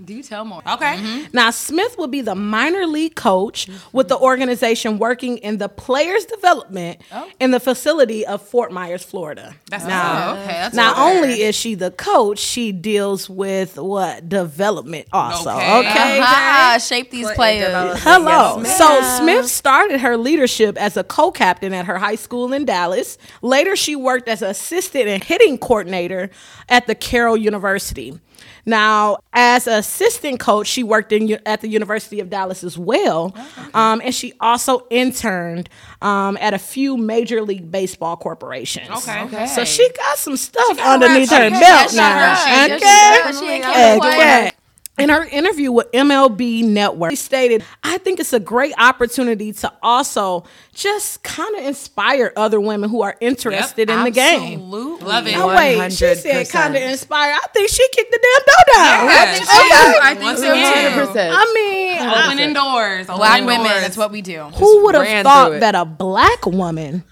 [0.04, 0.62] Do you tell more.
[0.68, 0.98] Okay.
[0.98, 1.28] Mm-hmm.
[1.34, 6.26] Now, Smith will be the minor league coach with the organization working in the players'
[6.26, 7.30] development oh.
[7.40, 9.56] in the facility of Fort Myers, Florida.
[9.70, 10.48] That's now, Oh, okay.
[10.54, 11.06] That's not fair.
[11.06, 15.52] only is she the coach, she deals with what development also.
[15.52, 15.80] Okay.
[15.80, 16.20] Okay.
[16.20, 16.24] Uh-huh.
[16.24, 18.00] Aha, shape these players.
[18.04, 18.64] Hello.
[18.64, 23.18] So Smith started her leadership as a co-captain at her high school in Dallas.
[23.42, 26.30] Later, she worked as assistant and hitting coordinator
[26.70, 28.20] at the Carroll University.
[28.66, 33.36] Now, as assistant coach, she worked in at the University of Dallas as well,
[33.74, 35.70] um, and she also interned
[36.02, 38.90] um, at a few Major League Baseball corporations.
[38.90, 39.24] Okay.
[39.24, 39.48] Okay.
[39.48, 41.60] So she got some stuff got underneath rap her sheet.
[41.60, 42.36] belt She now.
[42.36, 42.72] got.
[42.72, 42.78] Okay.
[42.80, 43.64] Yes, she
[44.08, 44.52] Okay.
[44.96, 45.04] Player.
[45.04, 49.72] In her interview with MLB Network, she stated, I think it's a great opportunity to
[49.82, 54.60] also just kind of inspire other women who are interested in the game.
[54.60, 55.06] Absolutely.
[55.08, 55.32] Love it.
[55.34, 56.52] No, wait, she said 100%.
[56.52, 57.34] kind of inspire.
[57.34, 59.06] I think she kicked the damn door down.
[59.08, 59.60] Yeah, I think so.
[59.60, 60.00] Okay.
[60.02, 61.20] I think so too.
[61.20, 61.32] 100%.
[61.34, 63.08] I mean, I- Opening doors.
[63.08, 64.44] Black opening women, that's what we do.
[64.44, 67.04] who would have thought that a black woman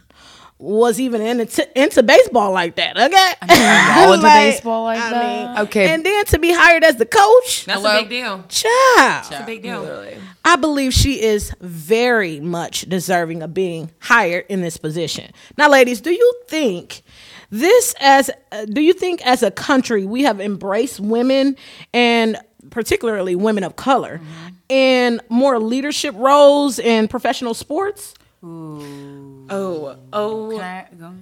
[0.61, 2.95] was even into, into baseball like that?
[2.97, 5.55] Okay, all into baseball like that.
[5.55, 5.89] mean, Okay.
[5.93, 7.97] and then to be hired as the coach, That's Hello?
[7.97, 8.43] a big deal.
[8.47, 9.25] child.
[9.29, 10.05] That's a big deal.
[10.45, 15.31] I believe she is very much deserving of being hired in this position.
[15.57, 17.01] Now, ladies, do you think
[17.49, 21.57] this as uh, do you think as a country we have embraced women
[21.93, 22.37] and
[22.69, 24.21] particularly women of color
[24.69, 28.13] in more leadership roles in professional sports?
[28.43, 30.57] Oh, oh.
[30.99, 31.13] Go?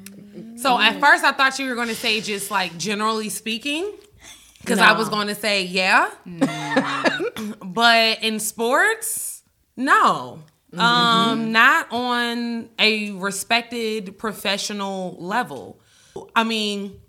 [0.55, 3.91] So at first I thought you were going to say just like generally speaking,
[4.62, 6.12] because I was going to say yeah,
[7.65, 9.43] but in sports,
[9.75, 10.39] no,
[10.77, 15.82] um, not on a respected professional level.
[16.36, 16.99] I mean,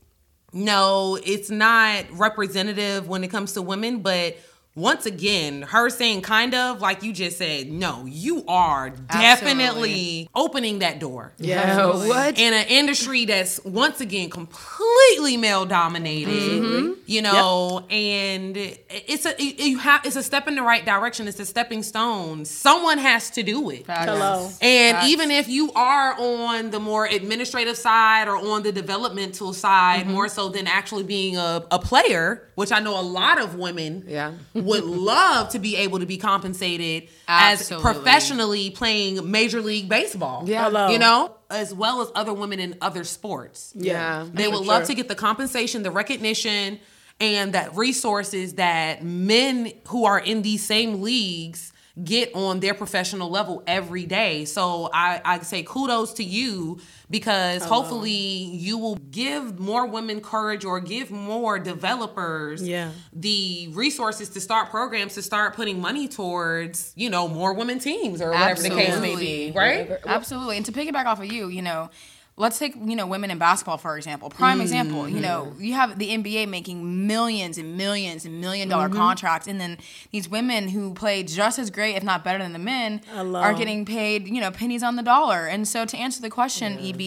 [0.52, 4.36] no, it's not representative when it comes to women, but.
[4.80, 10.78] Once again, her saying kind of like you just said, no, you are definitely opening
[10.80, 11.86] that door Yeah.
[11.86, 12.38] What?
[12.38, 19.60] in an industry that's once again completely male dominated you know and it's a it-
[19.60, 23.30] you have it's a step in the right direction it's a stepping stone someone has
[23.30, 24.48] to do it Hello.
[24.62, 25.08] and Facts.
[25.08, 30.28] even if you are on the more administrative side or on the developmental side more
[30.28, 34.32] so than actually being a, a player which i know a lot of women Yeah.
[34.70, 37.88] would love to be able to be compensated Absolutely.
[37.90, 40.64] as professionally playing major league baseball Yeah.
[40.64, 40.88] Hello.
[40.90, 43.72] you know, as well as other women in other sports.
[43.74, 44.26] Yeah.
[44.32, 44.86] They would love sure.
[44.86, 46.80] to get the compensation, the recognition,
[47.20, 51.72] and that resources that men who are in these same leagues
[52.04, 54.44] get on their professional level every day.
[54.44, 60.64] So I, I say kudos to you because hopefully you will give more women courage
[60.64, 62.92] or give more developers Yeah.
[63.12, 68.22] the resources to start programs to start putting money towards, you know, more women teams
[68.22, 69.52] or whatever the case may be.
[69.54, 69.90] Right?
[70.06, 70.56] Absolutely.
[70.56, 71.90] And to piggyback off of you, you know,
[72.40, 74.30] let's take, you know, women in basketball, for example.
[74.30, 78.88] Prime example, you know, you have the NBA making millions and millions and million dollar
[78.88, 79.46] contracts.
[79.46, 79.78] And then
[80.10, 83.84] these women who play just as great, if not better than the men, are getting
[83.84, 85.46] paid, you know, pennies on the dollar.
[85.46, 87.00] And so to answer the question, EB,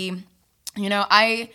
[0.76, 1.50] you know, I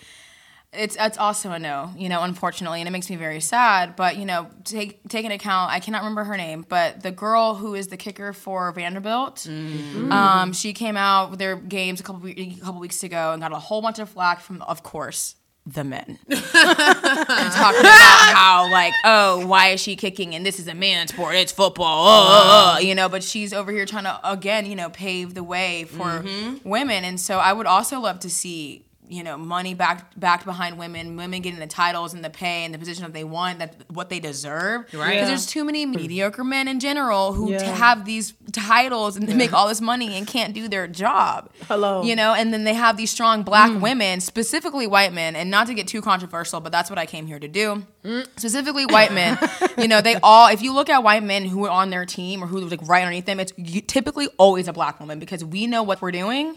[0.72, 3.96] it's it's also a no, you know, unfortunately, and it makes me very sad.
[3.96, 7.54] But you know, take take into account, I cannot remember her name, but the girl
[7.54, 10.10] who is the kicker for Vanderbilt, mm.
[10.12, 13.52] um, she came out with their games a couple a couple weeks ago and got
[13.52, 16.18] a whole bunch of flack from, of course, the men.
[16.28, 21.12] And talking about how like oh why is she kicking and this is a man's
[21.12, 24.66] sport it's football oh, oh, oh, you know but she's over here trying to again
[24.66, 26.68] you know pave the way for mm-hmm.
[26.68, 30.78] women and so i would also love to see you know money back back behind
[30.78, 33.74] women women getting the titles and the pay and the position that they want that
[33.88, 34.86] what they deserve.
[34.92, 35.14] Right.
[35.14, 35.92] because there's too many hmm.
[35.92, 37.58] mediocre men in general who Yeah.
[37.58, 41.50] t- have these titles and they make all this money and can't do their job.
[41.66, 42.02] Hello.
[42.02, 43.80] you know and then they have these strong black hmm.
[43.80, 47.26] women specifically white men and not to get too controversial but that's what i came
[47.26, 47.84] here to do.
[48.04, 48.20] Hmm.
[48.36, 49.38] Specifically white men.
[49.78, 52.42] You know they all if you look at white men who are on their team
[52.42, 53.52] or who like right underneath them it's
[53.86, 56.54] typically always a black woman because we know what we're doing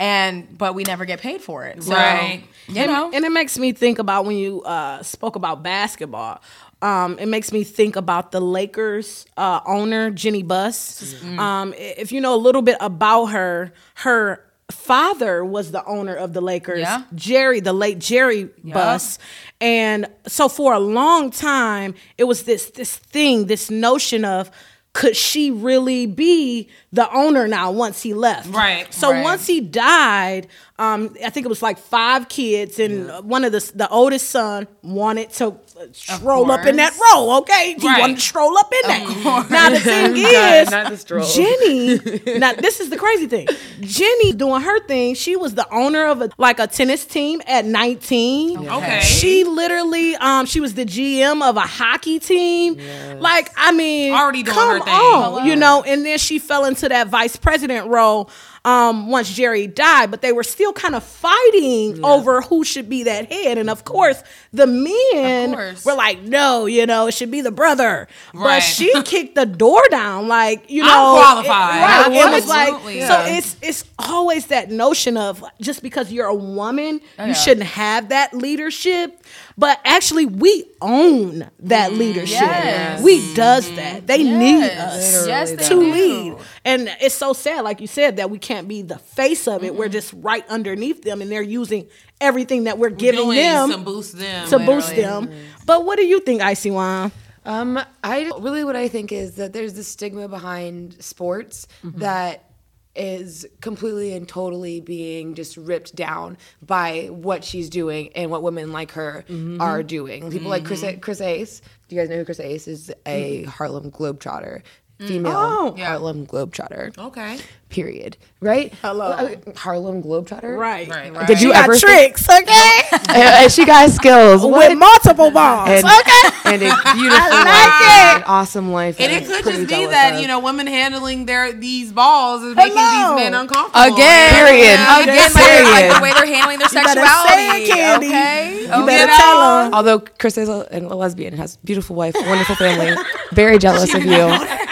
[0.00, 2.44] and but we never get paid for it so, Right.
[2.68, 6.40] you know And it makes me think about when you uh, spoke about basketball.
[6.82, 11.14] Um, it makes me think about the Lakers uh, owner, Jeanie Buss.
[11.38, 16.32] Um, if you know a little bit about her, her father was the owner of
[16.34, 17.04] the Lakers, Yeah.
[17.14, 19.18] Jerry, the late Jerry Buss.
[19.62, 24.50] And so for a long time, it was this this thing, this notion of
[24.94, 28.48] could she really be the owner now once he left?
[28.48, 28.92] Right.
[28.94, 29.22] So Right.
[29.24, 33.52] once he died, um, I think it was like five kids, and uh one of
[33.52, 35.54] the the oldest son wanted to uh,
[35.92, 37.36] stroll up in that role.
[37.38, 38.00] Okay, he Right.
[38.00, 39.46] wanted to stroll up in that.
[39.50, 42.24] Now the thing is, not the.
[42.24, 42.38] Jeanie.
[42.40, 43.46] now this is the crazy thing.
[43.82, 45.14] Jeanie doing her thing.
[45.14, 48.68] She was the owner of a like a tennis team at nineteen.
[48.68, 49.00] Okay.
[49.00, 52.78] She literally, um, she was the GM of a hockey team.
[53.20, 54.92] Like, I mean, Already doing come her thing.
[54.92, 55.84] on, you know.
[55.86, 58.28] And then she fell into that vice president role
[58.64, 63.02] um, once Jerry died, but they were still kind of fighting over who should be
[63.04, 63.58] that head.
[63.58, 64.22] And of course,
[64.52, 65.84] the men course.
[65.84, 69.82] were like, "No, you know, it should be the brother." But she kicked the door
[69.90, 71.76] down, like you I'm know, qualified.
[71.78, 72.12] it- right?
[72.12, 73.00] It was like Absolutely.
[73.02, 73.24] so.
[73.26, 78.08] It's it's always that notion of just because you're a woman, Oh, you shouldn't have
[78.08, 79.20] that leadership.
[79.56, 82.38] But actually, we own that leadership.
[82.38, 83.02] Mm, Yes.
[83.02, 84.06] We does that.
[84.06, 85.80] They need us Yes, they to do.
[85.92, 86.36] lead.
[86.64, 89.74] And it's so sad, like you said, that we can't be the face of it.
[89.76, 91.86] We're just right underneath them, and they're using
[92.20, 94.48] everything that we're giving Doing them to boost them.
[94.48, 95.30] to boost them.
[95.66, 97.12] But what do you think, IC1?
[97.46, 102.50] Um, I really what I think is that there's this stigma behind sports that
[102.96, 108.72] is completely and totally being just ripped down by what she's doing and what women
[108.72, 109.86] like her are mm-hmm.
[109.86, 110.30] doing.
[110.30, 111.00] People like Chris mm-hmm.
[111.00, 111.60] Chris Ace.
[111.88, 112.92] Do you guys know who Chris Ace is?
[113.06, 113.50] A mm-hmm.
[113.50, 114.62] Harlem Globetrotter,
[114.98, 115.08] mm.
[115.08, 115.76] female Oh.
[115.78, 116.96] Harlem Globetrotter.
[116.98, 117.38] Okay.
[117.74, 118.16] Period.
[118.40, 118.72] Right?
[118.82, 119.06] Hello.
[119.06, 120.56] Uh, Harlem Globetrotter.
[120.56, 120.86] Right.
[120.88, 121.26] Right.
[121.26, 122.80] Did you She got ever think- tricks, okay?
[123.08, 124.42] and, she got skills.
[124.42, 124.68] What?
[124.68, 125.68] With multiple balls.
[125.70, 126.28] and, okay.
[126.54, 128.16] and a beautiful like life, it.
[128.18, 129.00] an awesome life.
[129.00, 130.20] And that it I'm could just be that of.
[130.20, 133.16] you know women handling their these balls is making Hello.
[133.16, 133.92] these men uncomfortable.
[133.94, 134.74] Again, Period.
[134.74, 137.32] Again, Just like, like the way they're handling their better sexuality.
[137.32, 138.06] say it, Candy.
[138.08, 138.86] Okay, You Okay.
[138.86, 139.16] better know?
[139.16, 139.74] tell them.
[139.74, 142.94] Although Chris is a, a lesbian and has a beautiful wife, wonderful family,
[143.32, 144.20] very jealous of you,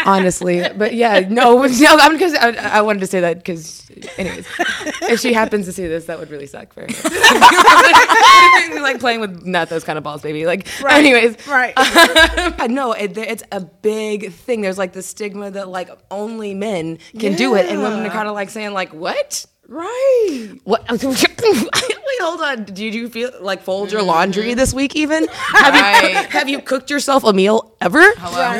[0.05, 0.63] honestly.
[0.77, 4.47] But yeah, no, no, I'm because I, I wanted to say that because, anyways,
[5.03, 6.87] if she happens to see this, that would really suck for her.
[8.83, 10.45] like playing with not those kind of balls, baby.
[10.45, 11.73] Like, anyways, Right.
[11.77, 14.61] I know it, it's a big thing.
[14.61, 18.29] There's like the stigma that like only men can do it, and women are kind
[18.29, 19.47] of like saying like, what?
[19.67, 20.59] right.
[20.65, 20.85] What?
[22.13, 22.65] Wait, hold on.
[22.65, 24.11] Did you feel like fold your mm-hmm.
[24.11, 24.95] laundry this week?
[24.97, 26.11] Even have Right.
[26.11, 28.03] you have you cooked yourself a meal ever,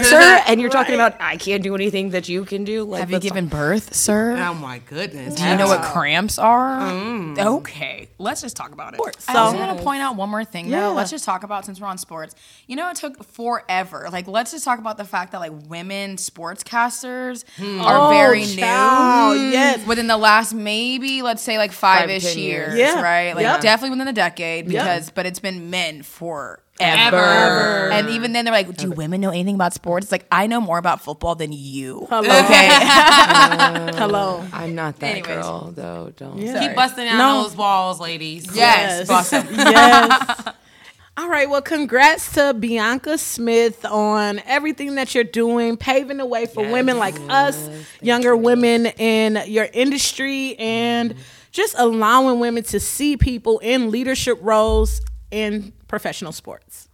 [0.03, 0.43] sir?
[0.47, 2.85] And you're talking about I can't do anything that you can do.
[2.85, 4.37] Like, Have you that's- given birth, sir?
[4.39, 5.35] Oh my goodness.
[5.35, 6.81] Do you know what cramps are?
[6.81, 7.39] Mm.
[7.39, 9.01] Okay, let's just talk about it.
[9.01, 9.43] I So- oh.
[9.43, 10.81] also want to point out one more thing, Yeah.
[10.81, 10.95] though.
[10.95, 12.35] Let's just talk about since we're on sports.
[12.67, 14.09] You know, it took forever.
[14.11, 17.81] Like, let's just talk about the fact that like women sportscasters hmm.
[17.81, 18.57] are oh, very new.
[18.57, 19.87] child, yes.
[19.87, 22.79] Within the last maybe let's say like five ish ten years, years.
[22.79, 23.03] Yeah.
[23.03, 23.35] right?
[23.35, 23.61] Like Yep.
[23.61, 26.61] definitely within the decade because, but it's been men for.
[26.81, 27.17] Ever.
[27.17, 27.91] Ever.
[27.93, 30.61] And even then, they're like, "Do women know anything about sports?" It's like, I know
[30.61, 32.07] more about football than you.
[32.11, 32.23] Hello.
[32.23, 32.69] Okay,
[33.99, 34.45] Hello.
[34.53, 35.27] I'm not that Anyways.
[35.27, 36.13] girl though.
[36.17, 36.39] Don't.
[36.39, 37.43] Keep busting out No.
[37.45, 38.49] those walls, ladies.
[38.55, 39.47] yes, boss 'em.
[39.53, 40.49] yes.
[41.19, 41.49] All right.
[41.49, 46.99] Well, congrats to Bianca Smith on everything that you're doing, paving the way for women
[46.99, 47.69] like us,
[48.01, 51.21] younger women in your industry, and mm-hmm.
[51.53, 56.89] Just allowing women to see people in leadership roles in professional sports.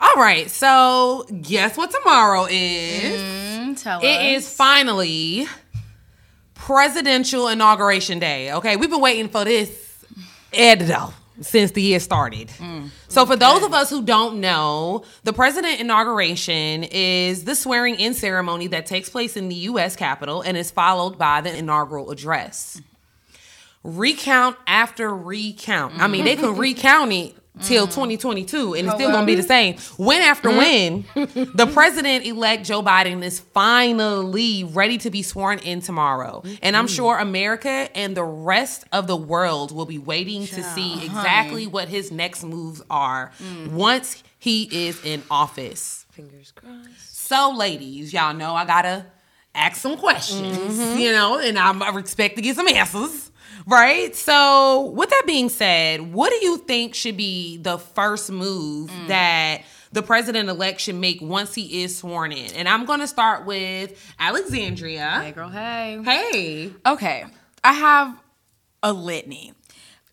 [0.00, 0.50] All right.
[0.50, 3.20] So guess what tomorrow is?
[3.20, 4.44] Mm, Tell It us.
[4.44, 5.46] is finally
[6.54, 8.52] presidential inauguration day.
[8.52, 10.04] Okay, we've been waiting for this
[10.52, 12.50] Edo since the year started.
[13.08, 18.14] So for those of us who don't know, the president inauguration is the swearing in
[18.14, 22.80] ceremony that takes place in the US Capitol and is followed by the inaugural address.
[23.88, 26.00] Recount after recount.
[26.00, 26.60] I mean, they can mm-hmm.
[26.60, 27.66] recount it mm.
[27.66, 29.76] till 2022 and it's still going to be the same.
[29.96, 31.16] Win after mm-hmm.
[31.16, 36.42] win, the president elect Joe Biden is finally ready to be sworn in tomorrow.
[36.62, 36.94] And I'm mm-hmm.
[36.94, 41.88] sure America and the rest of the world will be waiting to see exactly what
[41.88, 43.68] his next moves are mm.
[43.68, 46.06] once he is in office.
[46.10, 47.26] Fingers crossed.
[47.26, 49.04] So, ladies, y'all know I gotta
[49.54, 53.27] ask some questions, you know, and I'm, I expect to get some answers,
[53.68, 54.14] right?
[54.16, 59.08] So, with that being said, what do you think should be the first move mm.
[59.08, 59.62] that
[59.92, 62.52] the president elect should make once he is sworn in?
[62.54, 65.20] And I'm gonna start with Alexandria.
[65.22, 66.00] Hey, girl, hey.
[66.04, 67.24] Hey, Okay,
[67.62, 68.18] I have
[68.82, 69.52] a litany.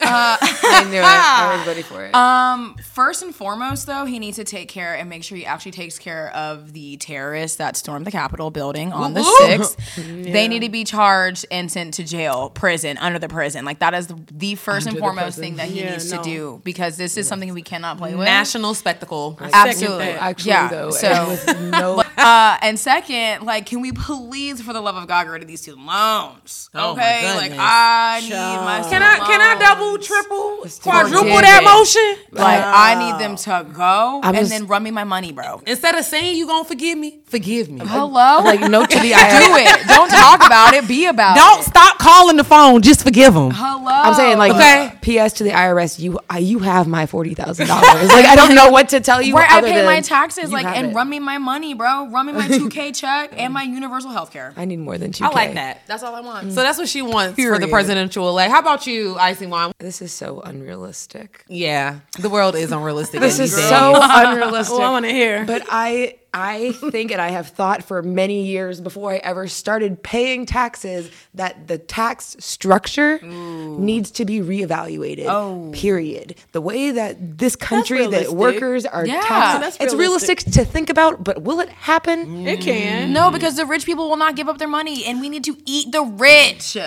[0.67, 1.03] I knew it.
[1.03, 2.13] I was ready for it.
[2.15, 5.71] Um, first and foremost, though, he needs to take care and make sure he actually
[5.71, 9.77] takes care of the terrorists that stormed the Capitol building on the sixth.
[10.35, 13.65] They need to be charged and sent to jail, prison, under the prison.
[13.65, 16.17] Like that is the, the first and foremost thing that he Yeah, needs no.
[16.17, 18.25] to do because this is something we cannot play with.
[18.25, 19.37] national spectacle.
[19.41, 20.05] Absolutely.
[20.05, 20.21] that.
[20.21, 20.67] Actually, yeah.
[20.67, 22.03] though, so and no.
[22.17, 25.47] Uh, and second, like, can we please, for the love of God, get rid of
[25.47, 26.69] these student loans?
[26.73, 27.59] Oh, my Okay, like goodness.
[27.61, 28.89] I need my.
[28.89, 29.59] Can I student can I loans.
[29.97, 32.15] Double, triple, quadruple that motion?
[32.31, 35.61] Like I need them to go I'm and just- then run me my money, bro.
[35.65, 37.81] Instead of saying you gonna forgive me, forgive me.
[37.85, 39.81] Hello, Like no to the do IRS.
[39.81, 39.87] it.
[39.87, 40.87] Don't talk about it.
[40.87, 41.63] Be about Don't it.
[41.65, 42.81] stop calling the phone.
[42.81, 43.51] Just forgive them.
[43.51, 43.85] Hello.
[43.91, 44.91] I'm saying like Okay.
[45.01, 45.33] P.S.
[45.33, 48.09] to the IRS, you uh, you have my forty thousand dollars.
[48.09, 49.33] Like I don't know what to tell you.
[49.35, 50.95] where I other pay my taxes, like, and it.
[50.95, 52.07] run me my money, bro.
[52.07, 54.53] Run me my 2K check and my universal health care.
[54.57, 55.23] I need more than two.
[55.25, 55.81] I like that.
[55.87, 56.51] That's all I want.
[56.53, 58.51] So that's what she wants for the presidential elect.
[58.51, 59.73] How about you, IC1?
[59.77, 61.43] This is so unrealistic.
[61.49, 63.19] Yeah, the world is unrealistic.
[63.19, 64.75] This is so unrealistic.
[64.79, 65.45] Oh, I want to hear.
[65.45, 70.03] But I I think and I have thought for many years before I ever started
[70.03, 75.27] paying taxes that the tax structure needs to be reevaluated.
[75.27, 75.71] Oh.
[75.73, 76.35] Period.
[76.51, 79.21] The way that this country that workers are Yeah.
[79.21, 80.39] taxed, That's it's realistic.
[80.39, 82.45] realistic to think about, but will it happen?
[82.45, 82.63] it mm.
[82.63, 83.13] can.
[83.13, 85.55] No, because the rich people will not give up their money, and we need to
[85.65, 86.75] eat the rich.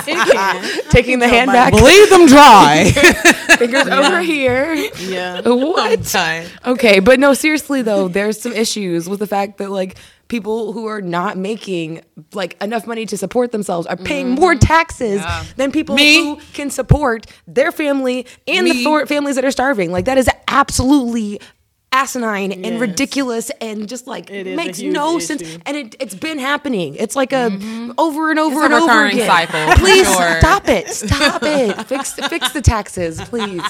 [0.10, 0.90] It can.
[0.90, 2.90] Taking the hand back, Bleed them dry.
[3.58, 4.74] fingers over here.
[4.98, 5.40] Yeah.
[5.42, 6.14] What?
[6.66, 9.96] Okay, but no, seriously though, there's some issues with the fact that like
[10.28, 12.02] people who are not making
[12.32, 14.40] like enough money to support themselves are paying mm-hmm.
[14.40, 15.22] more taxes
[15.56, 16.16] than people Me?
[16.16, 18.84] who can support their family and the Me?
[18.84, 19.92] for- families that are starving.
[19.92, 21.40] Like that is absolutely
[21.92, 25.38] asinine and ridiculous and just like It is a makes no issue.
[25.38, 27.92] sense and it, it's been happening it's like a mm-hmm.
[27.98, 30.38] over and over It's a and over again cycle, please sure.
[30.38, 33.62] stop it stop it fix fix the taxes please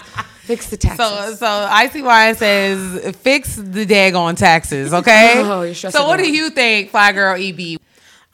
[0.50, 5.34] fix the taxes So, so IC1 says, fix the daggone taxes, okay?
[5.50, 7.78] Oh, you're so, what me do you think, Fly Girl EB?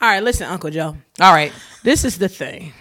[0.01, 0.97] All right, listen, Uncle Joe.
[1.19, 1.51] All right.
[1.83, 2.73] This is the thing.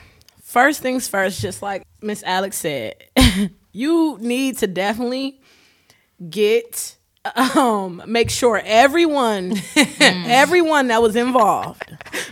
[0.42, 2.94] First things first, just like Miss Alex said,
[3.72, 5.40] you need to definitely
[6.30, 6.96] get
[7.34, 9.52] um make sure everyone
[10.00, 11.82] everyone that was involved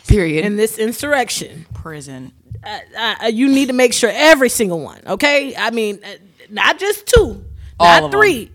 [0.06, 0.44] period.
[0.44, 2.32] in this insurrection Prison.
[2.64, 5.54] uh, uh, you need to make sure every single one okay?
[5.56, 6.08] I mean uh,
[6.48, 7.44] not just two
[7.78, 8.50] All not three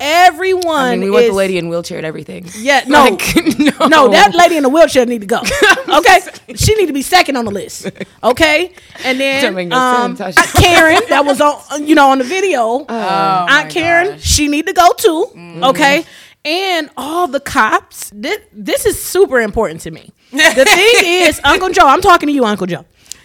[0.00, 2.46] everyone I mean, we want the lady in wheelchair and everything.
[2.58, 3.04] yeah no.
[3.04, 3.20] Like,
[3.90, 4.08] no.
[4.10, 5.42] that lady in the wheelchair need to go.
[5.90, 6.20] Okay?
[6.54, 7.90] She need to be second on the list.
[8.22, 8.72] Okay?
[9.04, 10.36] And then no um, sense.
[10.52, 12.60] Karen that was on uh, you know on the video.
[12.60, 15.26] Oh, uh, Aunt Karen she need to go too.
[15.34, 15.64] Mm-hmm.
[15.64, 16.04] Okay?
[16.44, 20.12] And all the cops this, this is super important to me.
[20.30, 20.94] The thing
[21.26, 22.84] is Uncle Joe I'm talking to you Uncle Joe.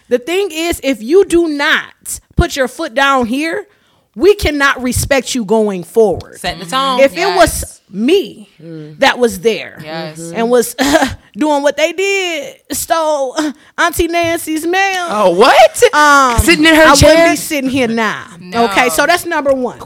[0.10, 3.68] The thing is if you do not put your foot down here
[4.16, 7.00] we cannot respect you going forward Set the tone.
[7.02, 7.82] if it was Yes.
[7.90, 8.98] me mm.
[9.00, 10.20] that was there Yes.
[10.20, 10.36] Mm-hmm.
[10.38, 15.94] and was uh, doing what they did, stole uh, Auntie Nancy's mail, Oh, what?
[15.94, 17.10] um, Sitting in her I chair?
[17.10, 18.28] I wouldn't be sitting here now.
[18.40, 18.66] No.
[18.66, 19.80] Okay, so that's number one.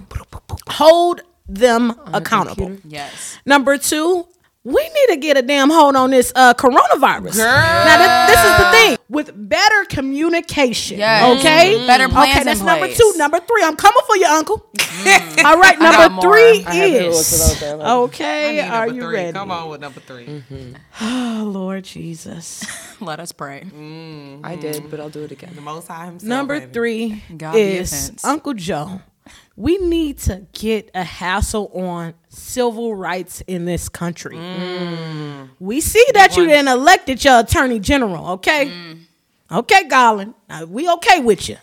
[0.70, 2.78] Hold them accountable.
[2.86, 3.38] Yes.
[3.46, 4.28] Number two,
[4.74, 7.38] we need to get a damn hold on this uh, coronavirus.
[7.38, 10.98] Now, this, this is the thing with better communication.
[11.00, 11.40] Yes.
[11.40, 11.88] Okay, Mhm.
[11.88, 12.98] Better plans Okay, in that's number place.
[12.98, 13.14] two.
[13.18, 14.66] Number three, I'm coming for you, Uncle.
[15.46, 18.60] All right, number three I have to look for those is okay.
[18.68, 19.16] Are you three.
[19.16, 19.34] ready?
[19.34, 20.44] Come on with number 3
[21.02, 22.64] Oh Lord Jesus.
[23.00, 23.64] Let us pray.
[24.44, 25.54] I did, but I'll do it again.
[25.56, 26.28] The Most High Himself.
[26.28, 26.72] Number baby.
[26.74, 28.12] three God is.
[28.24, 29.02] Uncle Joe.
[29.56, 34.36] We need to get a hassle on civil rights in this country.
[34.36, 35.50] Mm.
[35.60, 38.68] We see that you then elected your attorney general, okay?
[38.68, 39.00] Mm.
[39.52, 40.36] Okay, Garland.
[40.48, 41.58] Now, we okay with you.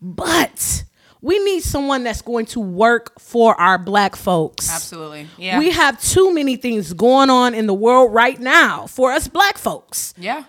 [0.00, 0.84] But
[1.20, 4.70] we need someone that's going to work for our black folks.
[4.70, 5.28] Absolutely.
[5.36, 5.58] Yeah.
[5.58, 9.58] We have too many things going on in the world right now for us black
[9.58, 10.44] folks yeah.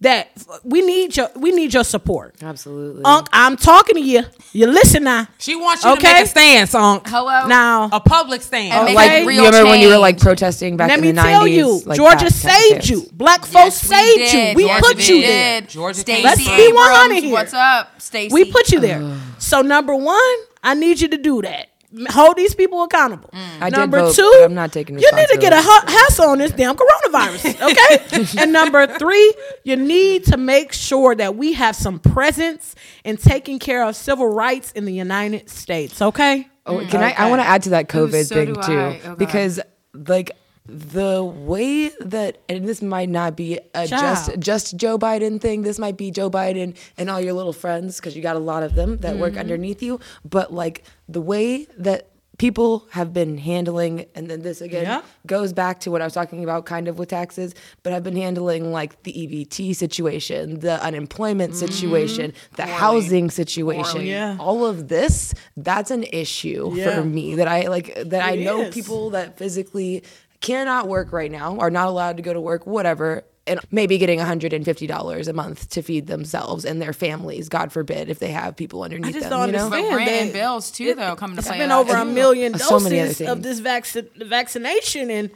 [0.00, 0.28] That
[0.64, 2.34] we need your we need your support.
[2.42, 3.02] Absolutely.
[3.04, 4.22] Unc, I'm talking to you.
[4.52, 5.26] You listen now.
[5.38, 6.12] She wants you to Okay.
[6.12, 7.06] make a stance, Unc.
[7.08, 7.46] Hello.
[7.46, 8.72] Now A public stance.
[8.74, 9.24] And make like Okay.
[9.26, 11.56] real you remember when you were like protesting back let in me the tell 90s?
[11.56, 13.06] you, like Georgia that type of saved you.
[13.12, 14.50] Black Yes, folks saved did.
[14.50, 14.54] you.
[14.56, 15.60] We Yes, put we you there.
[15.62, 17.32] Georgia Stacey Let's be Abrams, 100 here.
[17.32, 18.34] What's up, Stacey?
[18.34, 19.02] We put you there.
[19.38, 21.68] So number one, I need you to do that.
[21.96, 23.30] M- Hold these people accountable.
[23.32, 25.92] I did number vote, two, but I'm not taking You need to get a responsibility.
[25.92, 27.60] hassle on this damn coronavirus,
[28.36, 28.42] okay?
[28.42, 29.34] and number three,
[29.64, 32.74] you need to make sure that we have some presence
[33.04, 36.48] in taking care of civil rights in the United States, okay?
[36.66, 37.12] Oh, can I?
[37.12, 39.60] I want to add to that COVID so thing too, Oh, because
[39.94, 40.32] like
[40.66, 45.62] the way that, and this might not be a just just Joe Biden thing.
[45.62, 48.62] This might be Joe Biden and all your little friends because you got a lot
[48.62, 49.20] of them that Mm-hmm.
[49.20, 50.00] work underneath you.
[50.24, 55.02] But like the way that people have been handling, and then this again Yeah.
[55.24, 57.54] goes back to what I was talking about, kind of with taxes,
[57.84, 64.06] but I've been handling like the EBT situation, the unemployment situation, the housing situation, Mm-hmm.
[64.08, 64.36] Yeah.
[64.40, 65.32] all of this.
[65.56, 66.96] That's an issue Yeah.
[66.96, 68.74] for me that I like that I know is.
[68.74, 70.02] people that physically
[70.44, 73.24] cannot work right now, are not allowed to go to work, whatever.
[73.46, 78.18] And maybe getting $150 a month to feed themselves and their families, God forbid, if
[78.18, 79.38] they have people underneath I just them.
[79.38, 79.64] don't you know?
[79.66, 79.90] understand.
[79.90, 81.58] But rent and bills too, though, coming to It's play.
[81.58, 82.10] been in over a too.
[82.10, 85.30] million So many doses of this vaccine vaccination, and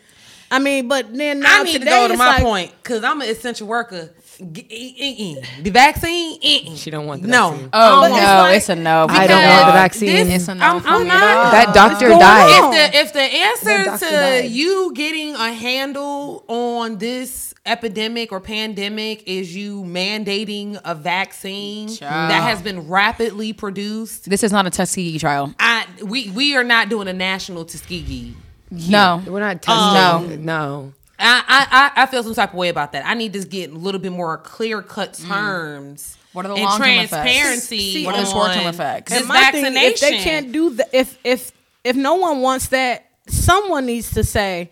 [0.50, 3.04] I mean, but then now I need today to go to my like, point because
[3.04, 4.08] I'm an essential worker.
[4.52, 5.36] G-.
[5.62, 6.76] The vaccine?
[6.76, 7.50] She don't want the no.
[7.50, 7.70] vaccine.
[7.72, 9.06] Oh But no, it's it's, a no.
[9.08, 10.26] I don't want the vaccine.
[10.28, 11.50] this- It's a no I'm, I'm not.
[11.52, 12.74] that doctor died.
[12.74, 14.50] If the if the answer doctor to died.
[14.50, 22.30] you getting a handle on this epidemic or pandemic is you mandating a vaccine Child.
[22.30, 25.52] that has been rapidly produced, This is not a Tuskegee trial.
[25.58, 28.34] I we we are not doing a national Tuskegee.
[28.70, 29.22] No.
[29.26, 30.44] We're not Um, testing.
[30.44, 30.92] no.
[31.18, 33.04] I, I I I feel some type of way about that.
[33.06, 35.26] I need to get a little bit more clear cut mm.
[35.28, 36.16] terms.
[36.32, 37.10] What are the and long-term effects?
[37.10, 37.92] transparency?
[37.92, 39.12] See, What are the short-term effects?
[39.12, 41.52] And my thing, if they can't do that, if if
[41.84, 44.70] if no one wants that, someone needs to say.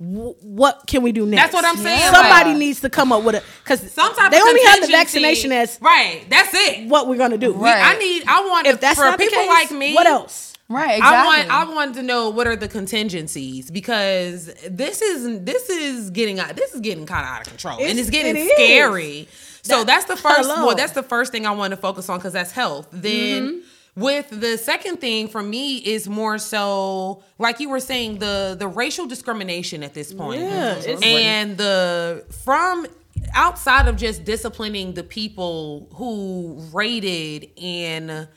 [0.00, 1.42] What can we do next?
[1.42, 4.40] That's what I'm saying, Somebody like- needs to come up with a because sometimes they
[4.40, 6.24] only have the vaccination as right.
[6.30, 6.86] That's it.
[6.86, 7.52] what we're gonna do.
[7.52, 7.82] Right.
[7.82, 8.22] I need.
[8.28, 9.94] I want If that's for people case, like me.
[9.96, 10.54] what else?
[10.70, 15.70] Right, I want I wanted to know what are the contingencies because this is this
[15.70, 18.36] is getting out this is getting kind of out of control and It's- it's getting
[18.36, 18.52] it is.
[18.52, 19.28] scary.
[19.62, 20.66] So That- that's the first hello.
[20.66, 22.88] well that's the first thing I want to focus on because that's health.
[22.92, 24.00] Then Mm-hmm.
[24.02, 28.68] with the second thing for me is more so like you were saying the the
[28.68, 32.86] racial discrimination at this point Yeah, and the from
[33.34, 38.28] outside of just disciplining the people who raided and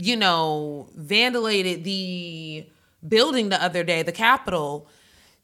[0.00, 2.66] you know vandalated the
[3.06, 4.86] building the other day the capitol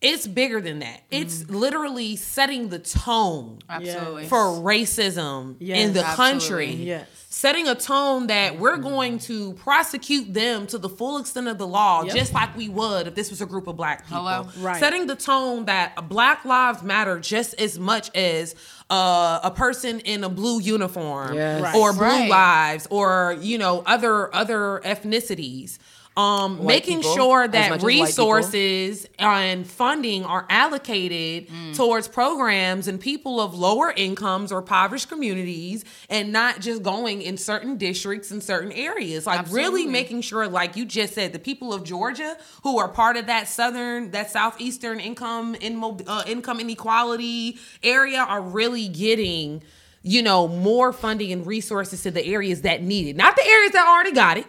[0.01, 1.55] it's bigger than that it's Mm-hmm.
[1.57, 4.27] literally setting the tone Absolutely.
[4.27, 5.79] for racism Yes.
[5.87, 6.17] in the Absolutely.
[6.41, 7.09] country Yes.
[7.37, 11.67] Setting a tone that we're going to prosecute them to the full extent of the
[11.67, 12.15] law Yep.
[12.17, 14.49] just like we would if this was a group of black people Hello?
[14.59, 14.81] Right.
[14.81, 18.55] setting the tone that black lives matter just as much as
[18.89, 21.61] uh, a person in a blue uniform Yes.
[21.61, 21.75] Right.
[21.75, 22.31] or blue Right.
[22.31, 25.77] lives or you know other other ethnicities
[26.17, 28.05] um, making people, sure that much as white people.
[28.07, 35.85] resources and funding are allocated towards programs and people of lower incomes or impoverished communities
[36.09, 39.27] and not just going in certain districts in certain areas.
[39.27, 43.17] Like really making sure like you just said the people of georgia who are part
[43.17, 49.63] of that southern that southeastern income in uh, income inequality area are really getting
[50.03, 53.17] you know more funding and resources to the areas that need it.
[53.17, 54.47] Not the areas that already got it.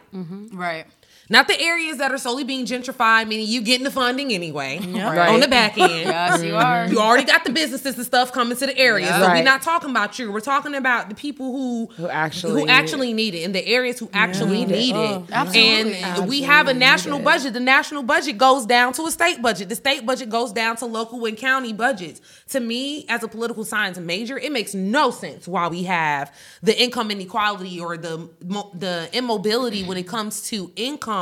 [0.54, 0.86] Right.
[1.30, 5.30] Not the areas that are solely being gentrified, meaning you getting the funding anyway Right.
[5.30, 5.92] on the back end.
[6.06, 6.88] Yes, you are.
[6.88, 9.06] You already got the businesses and stuff coming to the area.
[9.08, 9.22] Yeah.
[9.22, 10.32] So we're not talking about you.
[10.32, 14.00] We're talking about the people who Who actually- who actually need it in the areas
[14.00, 14.96] who actually need it.
[14.96, 15.96] Oh, absolutely.
[15.96, 17.54] And we have a national budget.
[17.54, 19.70] The national budget goes down to a state budget.
[19.70, 22.22] The state budget goes down to local and county budgets.
[22.50, 26.80] To me, as a political science major, it makes no sense why we have the
[26.82, 28.30] income inequality or the
[28.74, 31.17] the immobility when it comes to income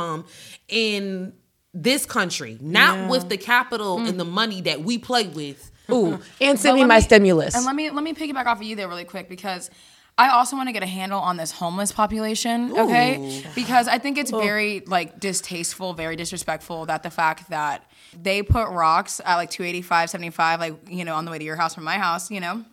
[0.68, 1.32] in
[1.74, 5.70] this country, not with the capital and the money that we play with.
[5.90, 7.54] Ooh, and send me let my stimulus.
[7.54, 9.70] And let me let me piggyback off of you there really quick because
[10.18, 13.44] I also want to get a handle on this homeless population, okay?
[13.54, 14.40] Because I think it's oh.
[14.40, 17.84] very like distasteful, very disrespectful that the fact that
[18.20, 21.56] they put rocks at like 285, 75 like, you know, on the way to your
[21.56, 22.64] house from my house, you know.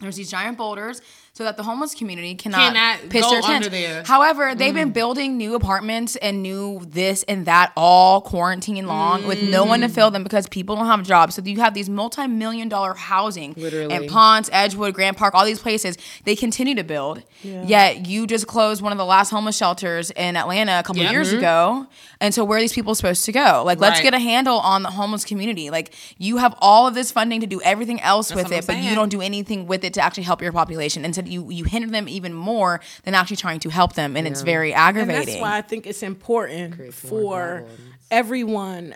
[0.00, 1.00] There's these giant boulders
[1.40, 3.68] so that the homeless community cannot, Cannot go their tents.
[3.70, 4.02] there.
[4.04, 4.92] However, they've been mm-hmm.
[4.92, 9.86] building new apartments and new this and that all quarantine long with no one to
[9.86, 9.90] mm.
[9.90, 11.36] fill them because people don't have jobs.
[11.36, 13.94] So you have these multi-million dollar housing Literally.
[13.94, 15.96] in Ponce, Edgewood, Grant Park, all these places.
[16.24, 17.22] They continue to build.
[17.42, 21.12] Yet you just closed one of the last homeless shelters in Atlanta a couple Yep.
[21.12, 21.38] years mm-hmm.
[21.38, 21.86] ago.
[22.20, 23.62] And so where are these people supposed to go?
[23.64, 25.70] Like let's get a handle on the homeless community.
[25.70, 28.94] Like you have all of this funding to do everything else with it, but you
[28.94, 31.02] don't do anything with it to actually help your population.
[31.02, 34.42] Instead, you you hinder them even more than actually trying to help them, and it's
[34.42, 35.26] very And aggravating.
[35.26, 37.64] that's why I think it's important for
[38.10, 38.94] everyone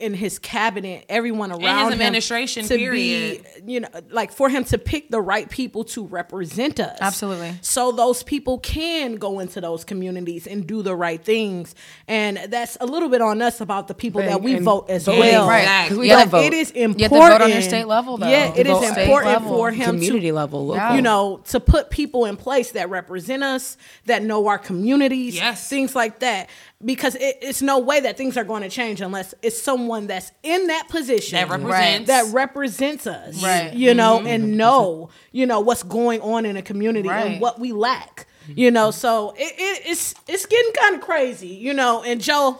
[0.00, 3.44] in his cabinet, everyone around his administration, to period.
[3.64, 6.96] be, you know, like for him to pick the right people to represent us.
[7.00, 7.52] Absolutely.
[7.60, 11.74] So those people can go into those communities and do the right things,
[12.08, 15.04] and that's a little bit on us about the people that we and vote as
[15.04, 15.20] voting.
[15.20, 15.46] well.
[15.48, 15.84] Right.
[15.84, 16.16] Because we Yeah.
[16.20, 16.44] don't But vote.
[16.46, 17.00] it is important.
[17.02, 18.28] have to vote on your state level, though.
[18.28, 20.96] Yeah, it is Vote state important level, for him community to, level, local.
[20.96, 23.76] You know, to put people in place that represent us,
[24.06, 25.68] that know our communities, Yes.
[25.68, 26.48] things like that.
[26.82, 30.32] Because it, it's no way that things are going to change unless it's someone that's
[30.42, 33.74] in that position That represents that represents us, Right.
[33.74, 34.26] You know, mm-hmm.
[34.26, 37.32] and know you know what's going on in a community Right.
[37.32, 38.26] and what we lack.
[38.48, 42.02] You know, so it, it, it's it's getting kind of crazy, you know.
[42.02, 42.58] And Joe,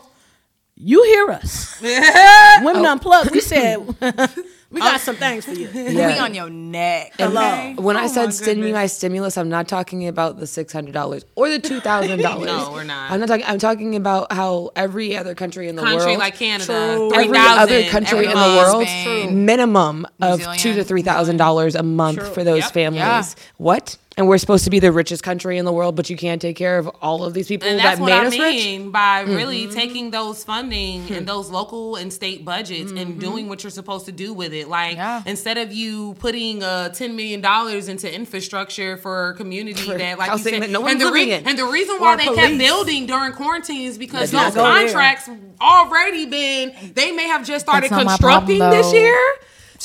[0.75, 2.91] you hear us, Women oh.
[2.91, 3.31] Unplugged.
[3.31, 3.79] We said
[4.71, 5.69] we got some things for you.
[5.73, 7.13] we on your neck.
[7.17, 7.73] Hello.
[7.77, 10.71] When I Oh said my send me my stimulus, I'm not talking about the six
[10.73, 12.47] hundred dollars or the two thousand dollars.
[12.51, 13.11] No, we're not.
[13.11, 13.45] I'm not talking.
[13.45, 17.09] I'm talking about how every other country in the country world, like Canada, True.
[17.11, 19.45] three every thousand other country in the world, Spain.
[19.45, 20.59] minimum of Zealand.
[20.59, 22.33] two to three thousand dollars a month True.
[22.33, 22.73] for those Yep.
[22.73, 23.01] families.
[23.01, 23.23] Yeah.
[23.57, 23.97] What?
[24.17, 26.57] And we're supposed to be the richest country in the world, but you can't take
[26.57, 28.55] care of all of these people And that that's made what I us rich.
[28.65, 29.35] mean by Mm-hmm.
[29.35, 31.13] really taking those funding Hmm.
[31.13, 33.19] and those local and state budgets and Mm-hmm.
[33.19, 34.60] doing what you're supposed to do with it.
[34.67, 35.23] Like Yeah.
[35.25, 40.17] instead of you putting uh, ten million dollars into infrastructure for a community For that,
[40.17, 41.47] like you said, that no and the in.
[41.47, 44.73] and the reason why they kept building during quarantine is because Let's those there.
[44.85, 45.29] contracts
[45.61, 46.73] already been.
[46.93, 48.97] They may have just started That's not my constructing problem, this though.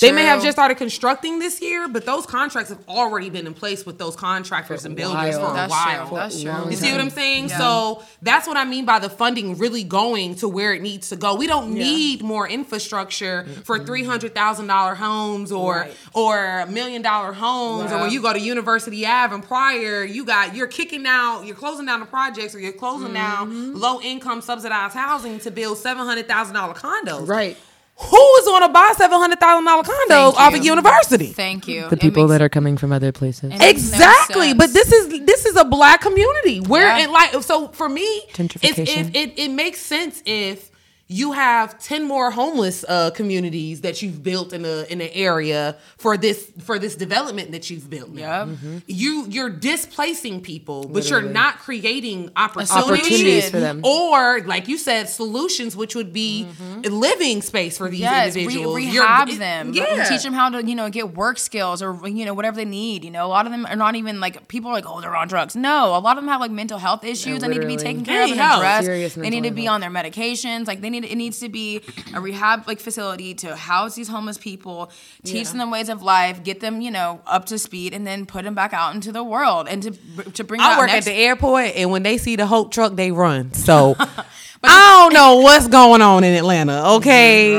[0.03, 0.11] Year.
[0.11, 3.55] They may have just started constructing this year, but those contracts have already been in
[3.55, 5.47] place with those contractors and builders while.
[5.47, 6.09] for a That's while.
[6.09, 6.17] true.
[6.19, 6.71] That's true.
[6.71, 7.49] You see what I'm saying?
[7.49, 7.59] Yeah.
[7.59, 11.17] So that's what I mean by the funding really going to where it needs to
[11.17, 11.35] go.
[11.35, 15.97] We don't need more infrastructure for three hundred thousand dollar homes or Right.
[16.15, 20.55] or million dollar homes or when you go to University Ave and Pryor, you got
[20.55, 23.15] you're kicking out, you're closing down the projects or you're closing Mm-hmm.
[23.15, 27.27] down low income subsidized housing to build seven hundred thousand dollar condos.
[27.29, 27.57] Right.
[27.99, 30.59] Who is going to buy seven hundred thousand dollar condos off you.
[30.59, 31.27] of university?
[31.29, 31.89] Thank you.
[31.89, 33.53] The people that are coming from other places.
[33.55, 36.61] It no Exactly, but this is this is a black community.
[36.61, 36.99] Where Yeah.
[37.05, 39.15] and like so for me, it's, Gentrification.
[39.15, 40.71] it it makes sense if
[41.09, 45.77] you have ten more homeless uh, communities that you've built in a in an area
[45.99, 48.11] for this for this development that you've built.
[48.11, 48.47] now.
[48.47, 48.83] Yep.
[48.89, 53.81] You you're displacing people, but you're not creating opportunities, Opportunities for them.
[53.85, 56.49] or like you said, solutions, which would be
[56.85, 58.81] a living space for these Yes, re- individuals.
[58.81, 59.73] You're- rehab it- them.
[59.75, 60.09] Yeah.
[60.09, 63.05] teach them how to you know get work skills or you know whatever they need.
[63.05, 65.15] You know, a lot of them are not even like people are like oh they're
[65.15, 65.55] on drugs.
[65.55, 68.05] No, a lot of them have like mental health issues that need to be taken
[68.05, 68.87] care of and addressed.
[69.17, 70.67] They need to mental be on their medications.
[70.67, 71.81] Like they need it needs to be
[72.15, 74.91] a rehab like facility to house these homeless people,
[75.25, 78.27] teach them the ways of life, get them you know up to speed, and then
[78.27, 79.91] put them back out into the world and to
[80.33, 80.61] to bring.
[80.61, 83.11] I out work next- at the airport, and when they see the Hope truck, they
[83.13, 83.53] run.
[83.53, 83.97] So
[84.63, 86.95] I don't know what's going on in Atlanta.
[86.97, 87.55] Okay,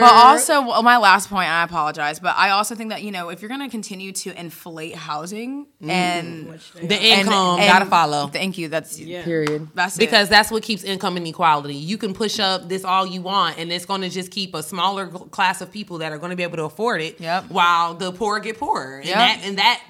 [0.00, 3.28] But also, well, my last point, I apologize, but I also think that you know
[3.30, 5.88] if you're going to continue to inflate housing mm.
[5.88, 8.68] and the income and- gotta follow Thank you.
[8.68, 9.68] That's Period.
[9.74, 10.00] That's it.
[10.00, 11.74] because that's what keeps income inequality.
[11.74, 14.62] You can push up this all you want, and it's going to just keep a
[14.62, 17.20] smaller class of people that are going to be able to afford it.
[17.20, 17.50] Yep.
[17.50, 19.82] While the poor get poorer, and that and that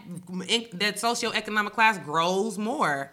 [0.72, 3.12] that socioeconomic class grows more.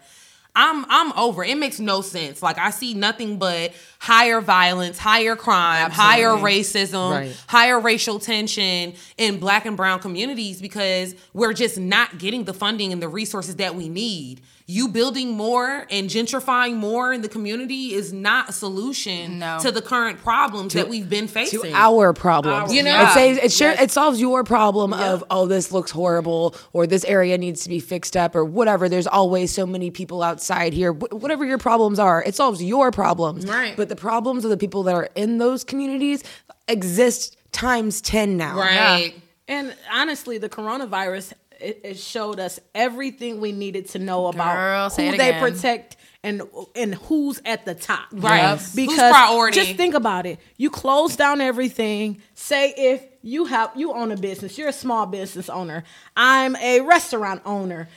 [0.54, 1.42] I'm I'm over.
[1.42, 2.42] It makes no sense.
[2.42, 7.44] Like I see nothing but higher violence, higher crime, higher racism, Right.
[7.46, 12.92] higher racial tension in black and brown communities because we're just not getting the funding
[12.92, 14.42] and the resources that we need.
[14.66, 19.58] You building more and gentrifying more in the community is not a solution No.
[19.60, 21.60] to the current problems that we've been facing.
[21.62, 22.72] to our problems.
[22.72, 23.02] You know?
[23.02, 27.04] it says it sure it solves your problem of oh this looks horrible or this
[27.04, 28.88] area needs to be fixed up or whatever.
[28.88, 30.92] There's always so many people outside here.
[30.92, 33.46] Wh- whatever your problems are, it solves your problems.
[33.46, 33.76] Right.
[33.76, 36.22] But the problems of the people that are in those communities
[36.68, 38.56] exist times ten now.
[38.56, 39.14] right.
[39.48, 41.32] And honestly, the coronavirus
[41.62, 45.96] it, it showed us everything we needed to know about Girl, say who they protect
[46.24, 46.42] and
[46.76, 48.06] and who's at the top.
[48.12, 48.42] Right.
[48.42, 48.58] Yep.
[48.58, 49.60] Who's Because priority?
[49.60, 50.38] just think about it.
[50.56, 52.22] You close down everything.
[52.34, 55.84] Say if you have you own a business, you're a small business owner.
[56.16, 57.88] I'm a restaurant owner.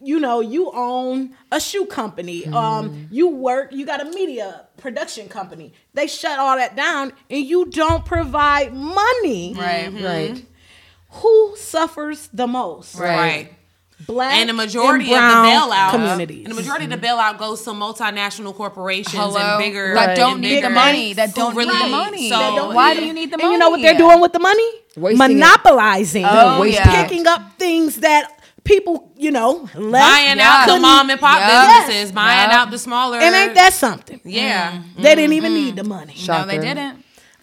[0.00, 2.46] You know, you own a shoe company.
[2.46, 5.74] Um, you work, you got a media production company.
[5.92, 9.54] They shut all that down and you don't provide money.
[9.54, 9.92] Right.
[9.92, 10.44] Right.
[11.10, 12.96] Who suffers the most?
[12.96, 13.52] Right.
[14.06, 16.44] Black And the majority and of brown the bailout communities.
[16.44, 19.38] and the majority of the bailout goes to multinational corporations Hello?
[19.38, 21.14] and bigger that and don't need the money.
[21.14, 22.28] That don't really need the money.
[22.28, 23.44] So don't- why do you need the money?
[23.44, 24.70] And you know what they're doing with the money?
[24.96, 25.34] Wasting it.
[25.40, 26.24] Monopolizing.
[26.26, 27.02] Oh, oh Wasting yeah.
[27.06, 28.30] Picking up things that
[28.64, 30.04] people, you know, left.
[30.04, 31.86] buying out the mom and pop Yep.
[31.86, 32.58] businesses, buying Yep.
[32.58, 33.18] out the smaller.
[33.18, 34.20] And ain't that something?
[34.24, 34.78] yeah?
[34.98, 36.14] They didn't even need the money.
[36.28, 37.02] No, they didn't.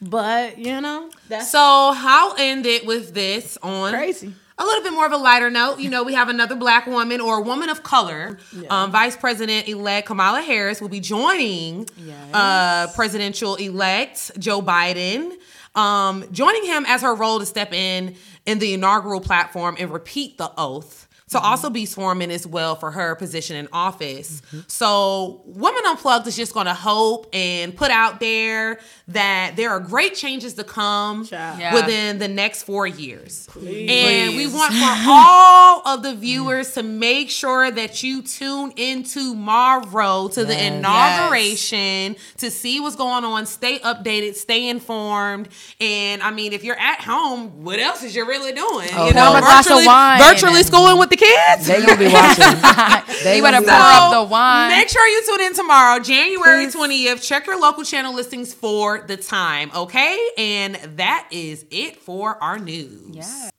[0.09, 4.33] But, you know, that's So I'll end it with this on crazy.
[4.57, 5.79] a little bit more of a lighter note.
[5.79, 8.37] You know, we have another black woman or a woman of color.
[8.69, 11.87] Um, Vice President elect Kamala Harris will be joining
[12.33, 15.31] uh, presidential elect Joe Biden,
[15.75, 20.37] um, joining him as her role to step in in the inaugural platform and repeat
[20.37, 21.02] the oath.
[21.34, 21.47] To mm-hmm.
[21.47, 24.41] also be sworn in as well for her position in office.
[24.41, 24.59] Mm-hmm.
[24.67, 28.79] So, Women Unplugged is just going to hope and put out there
[29.09, 31.73] that there are great changes to come Yeah.
[31.73, 33.47] within the next four years.
[33.55, 39.03] And we want for all of the viewers to make sure that you tune in
[39.03, 43.45] tomorrow to the inauguration to see what's going on.
[43.45, 45.49] Stay updated, stay informed.
[45.79, 48.89] And I mean, if you're at home, what else is you really doing?
[48.93, 51.67] Oh, you a glass of virtually, virtually schooling with the kids.
[51.67, 53.13] They gonna be watching.
[53.24, 54.17] They You gonna better pour watching.
[54.17, 54.69] up the wine.
[54.69, 57.24] Make sure you tune in tomorrow, January 20th.
[57.26, 60.19] Check your local channel listings for the time, okay?
[60.38, 63.15] And that is it for our news.
[63.15, 63.49] Yeah.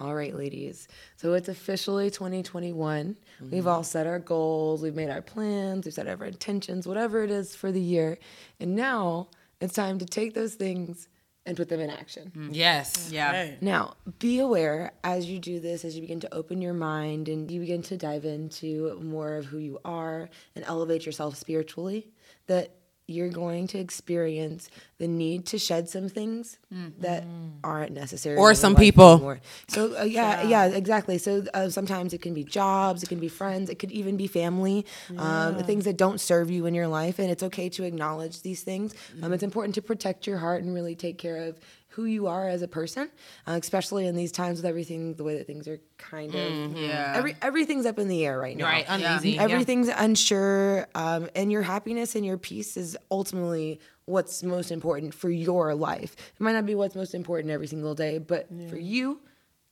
[0.00, 0.88] All right, ladies.
[1.16, 3.14] So it's officially 2021.
[3.14, 3.50] Mm-hmm.
[3.50, 7.30] We've all set our goals, we've made our plans, we've set our intentions, whatever it
[7.30, 8.18] is for the year.
[8.58, 9.28] And now
[9.60, 11.06] it's time to take those things
[11.44, 12.32] and put them in action.
[12.36, 13.08] Mm, yes.
[13.08, 13.12] Mm.
[13.12, 13.50] Yeah.
[13.60, 17.50] Now, be aware as you do this, as you begin to open your mind and
[17.50, 22.08] you begin to dive into more of who you are and elevate yourself spiritually,
[22.46, 22.74] that
[23.12, 26.58] you're going to experience the need to shed some things
[27.00, 27.24] that
[27.62, 28.36] aren't necessary.
[28.36, 29.14] Or some people.
[29.14, 29.40] anymore.
[29.68, 31.18] So uh, yeah, yeah, exactly.
[31.18, 34.26] So uh, sometimes it can be jobs, it can be friends, it could even be
[34.26, 34.86] family,
[35.18, 38.62] um, things that don't serve you in your life, and it's okay to acknowledge these
[38.62, 38.94] things.
[39.22, 41.58] Um, it's important to protect your heart and really take care of
[41.92, 43.10] who you are as a person,
[43.46, 47.12] uh, especially in these times with everything the way that things are kind of Yeah.
[47.16, 48.64] every everything's up in the air right now.
[48.64, 48.84] Right.
[48.88, 49.32] Uneasy.
[49.32, 49.42] Yeah.
[49.42, 55.30] Everything's unsure, um, and your happiness and your peace is ultimately what's most important for
[55.30, 56.16] your life.
[56.34, 59.20] It might not be what's most important every single day, but for you,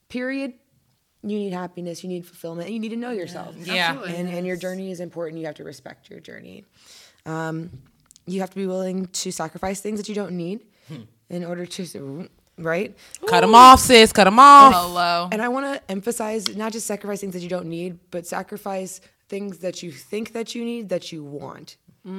[0.08, 0.54] period,
[1.22, 3.54] you need happiness, you need fulfillment, and you need to know yourself.
[3.58, 4.00] Yeah.
[4.04, 5.40] And, and your journey is important.
[5.40, 6.64] You have to respect your journey.
[7.26, 7.70] Um,
[8.26, 10.60] you have to be willing to sacrifice things that you don't need
[11.30, 12.28] in order to,
[12.58, 12.94] right?
[13.26, 14.12] Cut them off, sis.
[14.12, 14.74] Cut them off.
[14.74, 15.28] Hello.
[15.32, 19.00] And I want to emphasize not just sacrifice things that you don't need, but sacrifice
[19.28, 21.76] things that you think that you need that you want.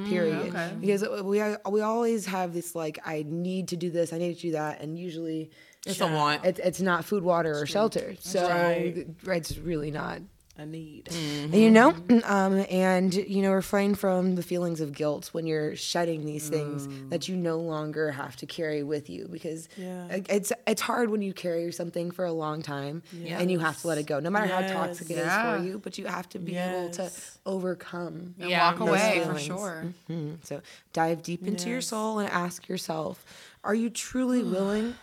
[0.08, 0.54] Period.
[0.80, 4.34] Because we are, we always have this like I need to do this, I need
[4.36, 5.50] to do that, and usually
[5.84, 6.44] It's a want.
[6.44, 8.14] it's it's not food, water, or shelter.
[8.20, 9.06] So right.
[9.24, 10.20] right, it's really not.
[10.58, 11.08] A need.
[11.10, 11.94] And, you know,
[12.24, 16.88] um, and you know, refrain from the feelings of guilt when you're shedding these things
[17.08, 20.20] that you no longer have to carry with you because Yeah.
[20.28, 23.88] it's it's hard when you carry something for a long time and you have to
[23.88, 25.56] let it go, no matter how toxic it is Yeah.
[25.58, 25.78] for you.
[25.78, 27.10] But you have to be able to
[27.46, 28.34] overcome.
[28.38, 29.46] And Yeah, walk those away for feelings.
[29.46, 29.94] sure.
[30.10, 30.44] Mhm.
[30.44, 30.60] So
[30.92, 33.24] dive deep into your soul and ask yourself:
[33.64, 34.96] Are you truly willing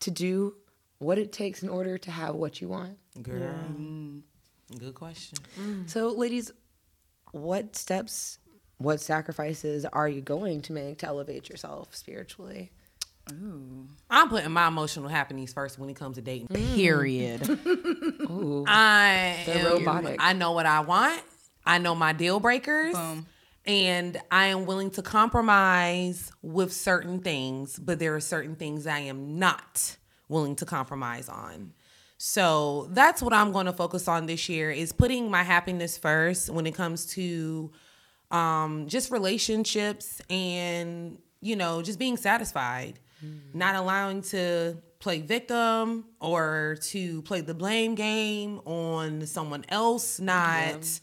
[0.00, 0.56] to do
[0.98, 2.98] what it takes in order to have what you want?
[3.22, 3.64] Girl.
[4.78, 5.38] Good question.
[5.86, 6.52] So, ladies,
[7.32, 8.38] what steps,
[8.78, 12.70] what sacrifices are you going to make to elevate yourself spiritually?
[14.10, 16.48] I'm putting my emotional happiness first when it comes to dating.
[16.48, 16.74] Mm.
[16.74, 17.48] Period.
[18.30, 20.16] Ooh, I So am, robotic.
[20.20, 21.22] I know what I want.
[21.64, 22.94] I know my deal breakers.
[22.94, 23.26] Boom.
[23.66, 29.00] And I am willing to compromise with certain things, but there are certain things I
[29.00, 29.96] am not
[30.28, 31.72] willing to compromise on.
[32.22, 36.50] So that's what I'm going to focus on this year is putting my happiness first
[36.50, 37.70] when it comes to
[38.30, 42.98] um, just relationships and you know just being satisfied,
[43.54, 51.00] not allowing to play victim or to play the blame game on someone else not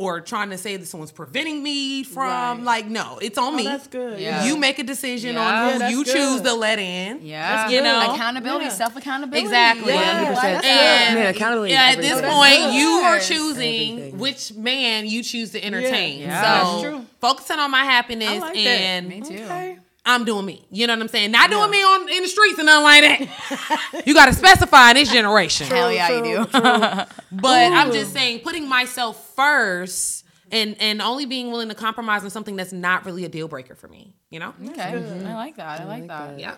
[0.00, 2.24] or trying to say that someone's preventing me from
[2.58, 2.62] Right.
[2.62, 3.64] like no, it's on oh, me.
[3.64, 4.18] that's good.
[4.18, 4.44] Yeah.
[4.46, 5.42] You make a decision Yeah.
[5.66, 6.14] on who that's you good.
[6.16, 7.20] choose to let in.
[7.22, 8.14] Yeah, you know.
[8.14, 8.70] accountability, Yeah.
[8.70, 9.44] self accountability.
[9.44, 9.92] Exactly.
[9.92, 10.34] Yeah.
[10.34, 10.64] 100%.
[10.64, 12.62] And Man, accountability yeah, at this oh, everything.
[12.62, 14.18] point, you are choosing Everything.
[14.18, 16.20] which man you choose to entertain.
[16.20, 16.40] Yeah.
[16.40, 17.06] So That's true.
[17.20, 18.58] focusing on my happiness I like that.
[18.58, 19.34] and Me too.
[19.44, 19.78] Okay.
[20.04, 20.66] I'm doing me.
[20.70, 21.30] You know what I'm saying?
[21.30, 24.02] Not doing me on in the streets and nothing like that.
[24.06, 25.66] you got to specify in this generation.
[25.66, 26.46] Hell yeah, you do.
[27.32, 32.30] But I'm just saying, putting myself first and and only being willing to compromise on
[32.30, 34.16] something that's not really a deal breaker for me.
[34.30, 34.54] You know?
[34.70, 35.80] okay, I like that.
[35.80, 36.38] I like that.
[36.38, 36.54] Yeah.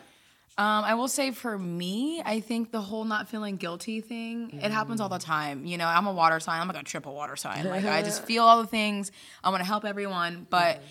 [0.58, 4.70] Um, I will say for me, I think the whole not feeling guilty thing, it
[4.70, 5.64] happens all the time.
[5.64, 6.60] You know, I'm a water sign.
[6.60, 7.64] I'm like a triple water sign.
[7.64, 9.10] Like I just feel all the things.
[9.42, 10.82] I want to help everyone, but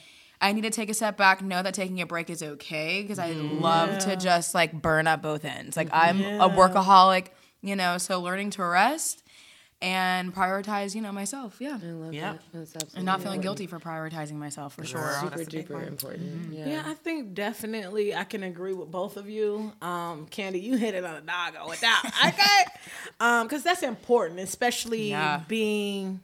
[0.41, 3.19] I need to take a step back, know that taking a break is okay because
[3.19, 5.77] I love to just like burn up both ends.
[5.77, 7.27] Like I'm a workaholic,
[7.61, 9.23] you know, so learning to rest
[9.83, 11.57] and prioritize, you know, myself.
[11.59, 11.79] Yeah.
[11.81, 12.33] I love Yeah.
[12.53, 15.11] That's absolutely And not feeling guilty for prioritizing myself for sure.
[15.21, 15.83] super that's a big duper one.
[15.83, 16.53] important.
[16.53, 16.69] Yeah.
[16.69, 19.71] Yeah, I think definitely I can agree with both of you.
[19.81, 22.03] Um, Candy, you hit it on a doggo with that.
[22.27, 22.77] Okay.
[23.19, 25.41] um, because that's important, especially Yeah.
[25.47, 26.21] being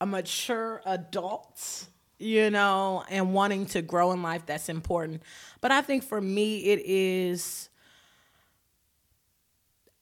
[0.00, 1.86] a mature adult,
[2.20, 5.22] you know, and wanting to grow in life, that's important.
[5.60, 7.70] But I think for me it is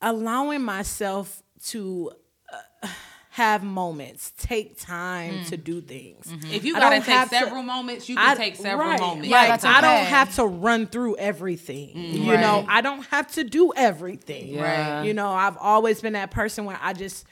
[0.03, 2.11] allowing myself to
[2.53, 2.89] uh,
[3.31, 5.63] have moments, take time to mm.
[5.65, 6.27] do things.
[6.27, 6.53] Mm-hmm.
[6.53, 9.01] If you I gotta take have to- several moments, you can I- take several right,
[9.01, 9.29] moments.
[9.29, 9.49] Yeah, Right.
[9.49, 11.91] that's I don't have to run through everything.
[11.97, 12.23] Mm-hmm.
[12.23, 12.41] You Right.
[12.41, 14.55] know, I don't have to do everything.
[14.55, 15.05] Yeah.
[15.05, 17.27] You know, I've always been that person where I just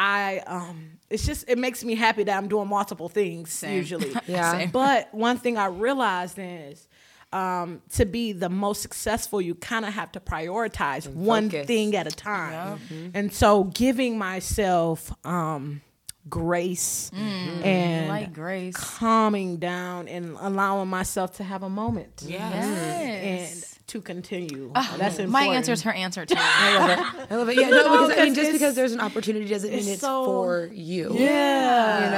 [0.00, 4.12] I um it's just it makes me happy that I'm doing multiple things usually.
[4.28, 4.52] Yeah.
[4.52, 4.70] Same.
[4.70, 6.86] But one thing I realized is
[7.32, 11.66] um, to be the most successful, you kind of have to prioritize one focus.
[11.66, 12.78] thing at a time.
[13.12, 15.82] And so giving myself um,
[16.30, 18.74] grace and Like grace.
[18.76, 22.54] calming down and allowing myself to have a moment Yes.
[22.54, 24.70] and to continue.
[24.74, 25.30] Ah, that's important.
[25.30, 26.34] My answer is her answer too.
[26.38, 27.30] I love it.
[27.32, 27.56] I love it.
[27.56, 30.24] Yeah, no, because I mean, just because there's an opportunity doesn't mean it's it's so-
[30.24, 31.14] for you.
[31.18, 32.04] Yeah.
[32.04, 32.17] You know?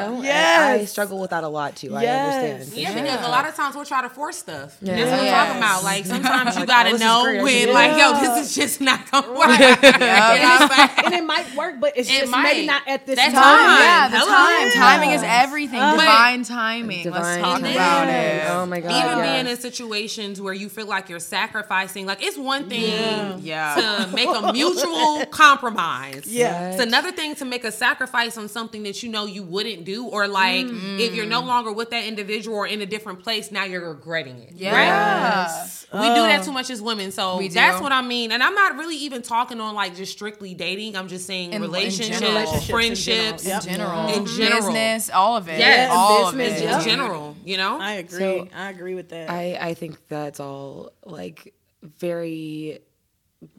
[0.73, 0.89] And Yes.
[0.91, 1.95] I struggle with that a lot too.
[1.95, 2.79] I understand.
[2.79, 4.77] Yeah, because a lot of times we'll try to force stuff.
[4.81, 4.97] Yeah.
[4.97, 5.85] That's what I'm talking about.
[5.85, 9.11] Like sometimes you Like, gotta oh, know when, should like, yo, this is just not
[9.11, 9.59] gonna work.
[9.61, 12.43] You know what and it might work, but it's It just might.
[12.55, 13.43] maybe not at this That time.
[13.43, 13.81] time.
[13.81, 14.33] yeah, the Hello.
[14.33, 14.67] time.
[14.67, 14.73] Yeah.
[14.75, 15.81] Timing is everything.
[15.81, 17.03] Divine timing.
[17.05, 17.75] Divine Let's talk timing.
[17.75, 18.43] about it.
[18.51, 18.91] Oh my god.
[19.05, 19.33] Even yeah.
[19.43, 24.07] being in situations where you feel like you're sacrificing, like it's one thing Yeah.
[24.07, 26.25] to make a mutual compromise.
[26.27, 26.71] Yeah.
[26.71, 30.07] It's another thing to make a sacrifice on something that you know you wouldn't do,
[30.07, 31.47] or like if you're no mm.
[31.47, 34.53] longer with that individual or in a different place, now you're regretting it.
[34.55, 35.57] Yeah.
[35.93, 36.45] We do that oh.
[36.45, 37.11] too much as women.
[37.11, 38.33] So that's what I mean.
[38.33, 40.97] And I'm not really even talking on like just strictly dating.
[40.97, 42.41] I'm just saying In- in relationships, general.
[42.41, 43.61] Relationships in friendships, general.
[43.61, 44.09] In general.
[44.09, 44.37] In mm-hmm.
[44.37, 44.61] general.
[44.61, 45.59] Business, all of it.
[45.59, 45.91] Yes.
[45.93, 46.65] all Business, of it.
[46.65, 46.79] yeah.
[46.79, 47.81] in general, you know?
[47.81, 48.19] I agree.
[48.19, 49.31] So- I agree with that.
[49.31, 52.81] I, I think that's all like very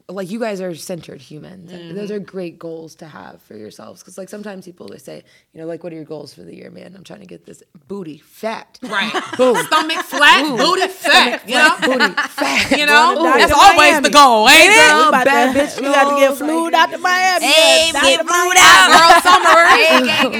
[0.08, 1.70] like you guys are centered humans.
[1.70, 2.14] Those mm.
[2.14, 4.00] are great goals to have for yourselves.
[4.00, 5.22] Because like sometimes people they say,
[5.52, 6.94] you know, like what are your goals for the year, man?
[6.96, 8.78] I'm trying to get this booty fat.
[8.82, 9.10] Right.
[9.34, 11.48] Stomach flat, booty fat.
[11.48, 11.76] You know?
[11.82, 12.70] Booty fat.
[12.72, 13.14] You know?
[13.14, 14.08] Going to That's always Miami.
[14.08, 15.08] the goal, ain't We it?
[15.08, 17.46] about bad to- bitch we got to get flued out to Miami.
[17.46, 20.30] Hey, Yes, get flued out, girl.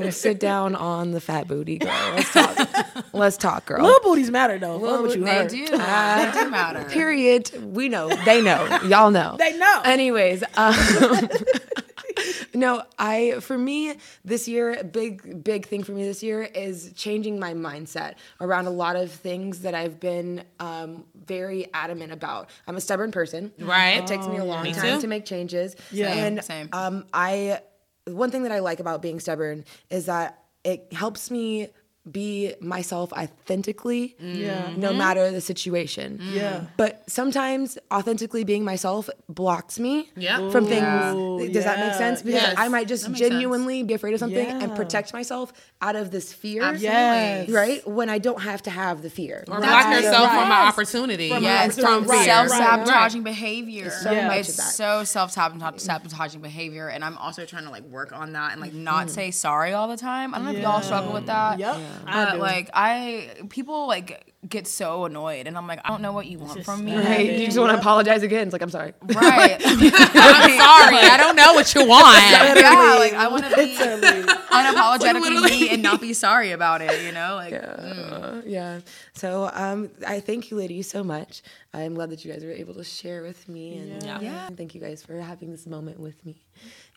[0.00, 0.10] Summer.
[0.12, 1.90] Sit down on the fat booty, girl.
[2.14, 3.04] Let's talk.
[3.12, 3.82] Let's talk, girl.
[3.84, 4.78] Little booties matter though.
[4.78, 5.48] Fuck what you They heard.
[5.48, 5.66] do.
[5.66, 6.84] they do uh, matter.
[6.88, 7.50] Period.
[7.74, 8.08] We know.
[8.24, 8.78] They know.
[8.92, 9.36] Y'all know.
[9.38, 9.80] They know.
[9.84, 10.74] Anyways, um,
[12.54, 17.38] no, I for me this year, big big thing for me this year is changing
[17.38, 22.50] my mindset around a lot of things that I've been um, very adamant about.
[22.66, 23.52] I'm a stubborn person.
[23.58, 23.96] Right.
[23.96, 25.00] It takes me a long Me time too.
[25.00, 25.74] to make changes.
[25.90, 26.12] Yeah.
[26.12, 26.68] And Same.
[26.72, 27.60] um, I
[28.06, 31.68] one thing that I like about being stubborn is that it helps me
[32.10, 34.70] be myself authentically Yeah.
[34.76, 34.98] no mm-hmm.
[34.98, 36.34] matter the situation mm.
[36.34, 36.64] Yeah.
[36.76, 40.50] but sometimes authentically being myself blocks me Yeah.
[40.50, 41.48] from things Yeah.
[41.52, 42.54] does that make sense because Yes.
[42.58, 43.30] i might just makes sense.
[43.30, 46.88] genuinely be afraid of something and protect myself out of this fear Absolutely.
[46.88, 47.50] Yes.
[47.50, 50.02] right when i don't have to have the fear Or That's block right.
[50.02, 50.68] yourself from an Right.
[50.68, 51.28] opportunity.
[51.30, 52.06] From Yeah, an it's opportunity.
[52.06, 52.34] from Right, fear.
[52.34, 53.90] right, self-sabotaging behavior.
[53.90, 54.26] so Yeah.
[54.28, 58.32] much It's of that so self-sabotaging behavior, and I'm also trying to like work on
[58.32, 59.10] that and like not mm.
[59.10, 60.34] say sorry all the time.
[60.34, 61.58] I don't know if y'all struggle with that.
[61.58, 61.76] Yep.
[62.06, 62.38] I But do.
[62.40, 66.38] like I, people like get so annoyed, and I'm like, I don't know what you
[66.38, 66.96] want from me.
[66.96, 67.04] Right.
[67.04, 69.60] Hey, you just want to apologize again it's like i'm sorry Right.
[69.64, 70.96] I'm sorry.
[71.14, 72.16] I don't know what you want.
[72.30, 75.50] yeah, like I want to be unapologetically Literally.
[75.50, 77.02] me and not be sorry about it.
[77.02, 78.80] You know, like Uh, yeah
[79.14, 81.42] so um, i thank you ladies so much
[81.74, 84.20] i'm glad that you guys were able to share with me and Yeah.
[84.20, 84.48] Yeah.
[84.56, 86.42] thank you guys for having this moment with me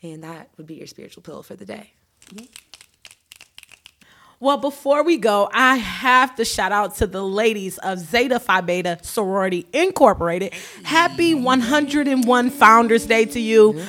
[0.02, 1.92] and that would be your spiritual pill for the day
[4.38, 8.60] Well, before we go, I have to shout out to the ladies of Zeta Phi
[8.60, 10.52] Beta Sorority Incorporated.
[10.84, 13.82] Happy 101 Founders Day to you.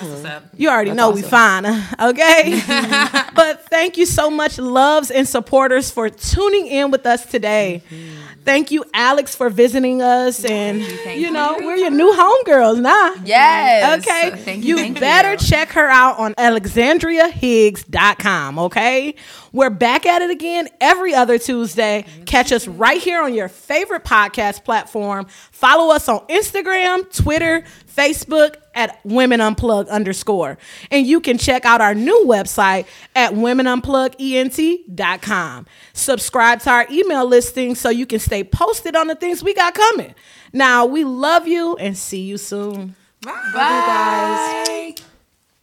[0.56, 1.66] You already know we fine,
[2.00, 2.62] okay?
[3.36, 7.84] but thank you so much, loves and supporters, for tuning in with us today.
[7.90, 8.28] Mm-hmm.
[8.48, 11.66] Thank you, Alex, for visiting us, and thank you know you.
[11.66, 13.16] we're your new homegirls now.
[13.26, 14.00] Yes.
[14.00, 14.32] Okay.
[14.38, 14.78] Thank you.
[14.78, 15.38] You better you.
[15.38, 19.16] check her out on alexandriahiggs.com, okay?
[19.58, 22.06] We're back at it again every other Tuesday.
[22.28, 25.26] Catch us right here on your favorite podcast platform.
[25.52, 30.60] Follow us on Instagram, Twitter, Facebook at Women Unplug underscore.
[30.92, 32.86] And you can check out our new website
[33.16, 35.66] at womenunplugent.com.
[35.94, 39.74] Subscribe to our email listing so you can stay posted on the things we got
[39.74, 40.14] coming.
[40.54, 42.96] Now, we love you and see you soon.
[43.24, 44.94] Bye.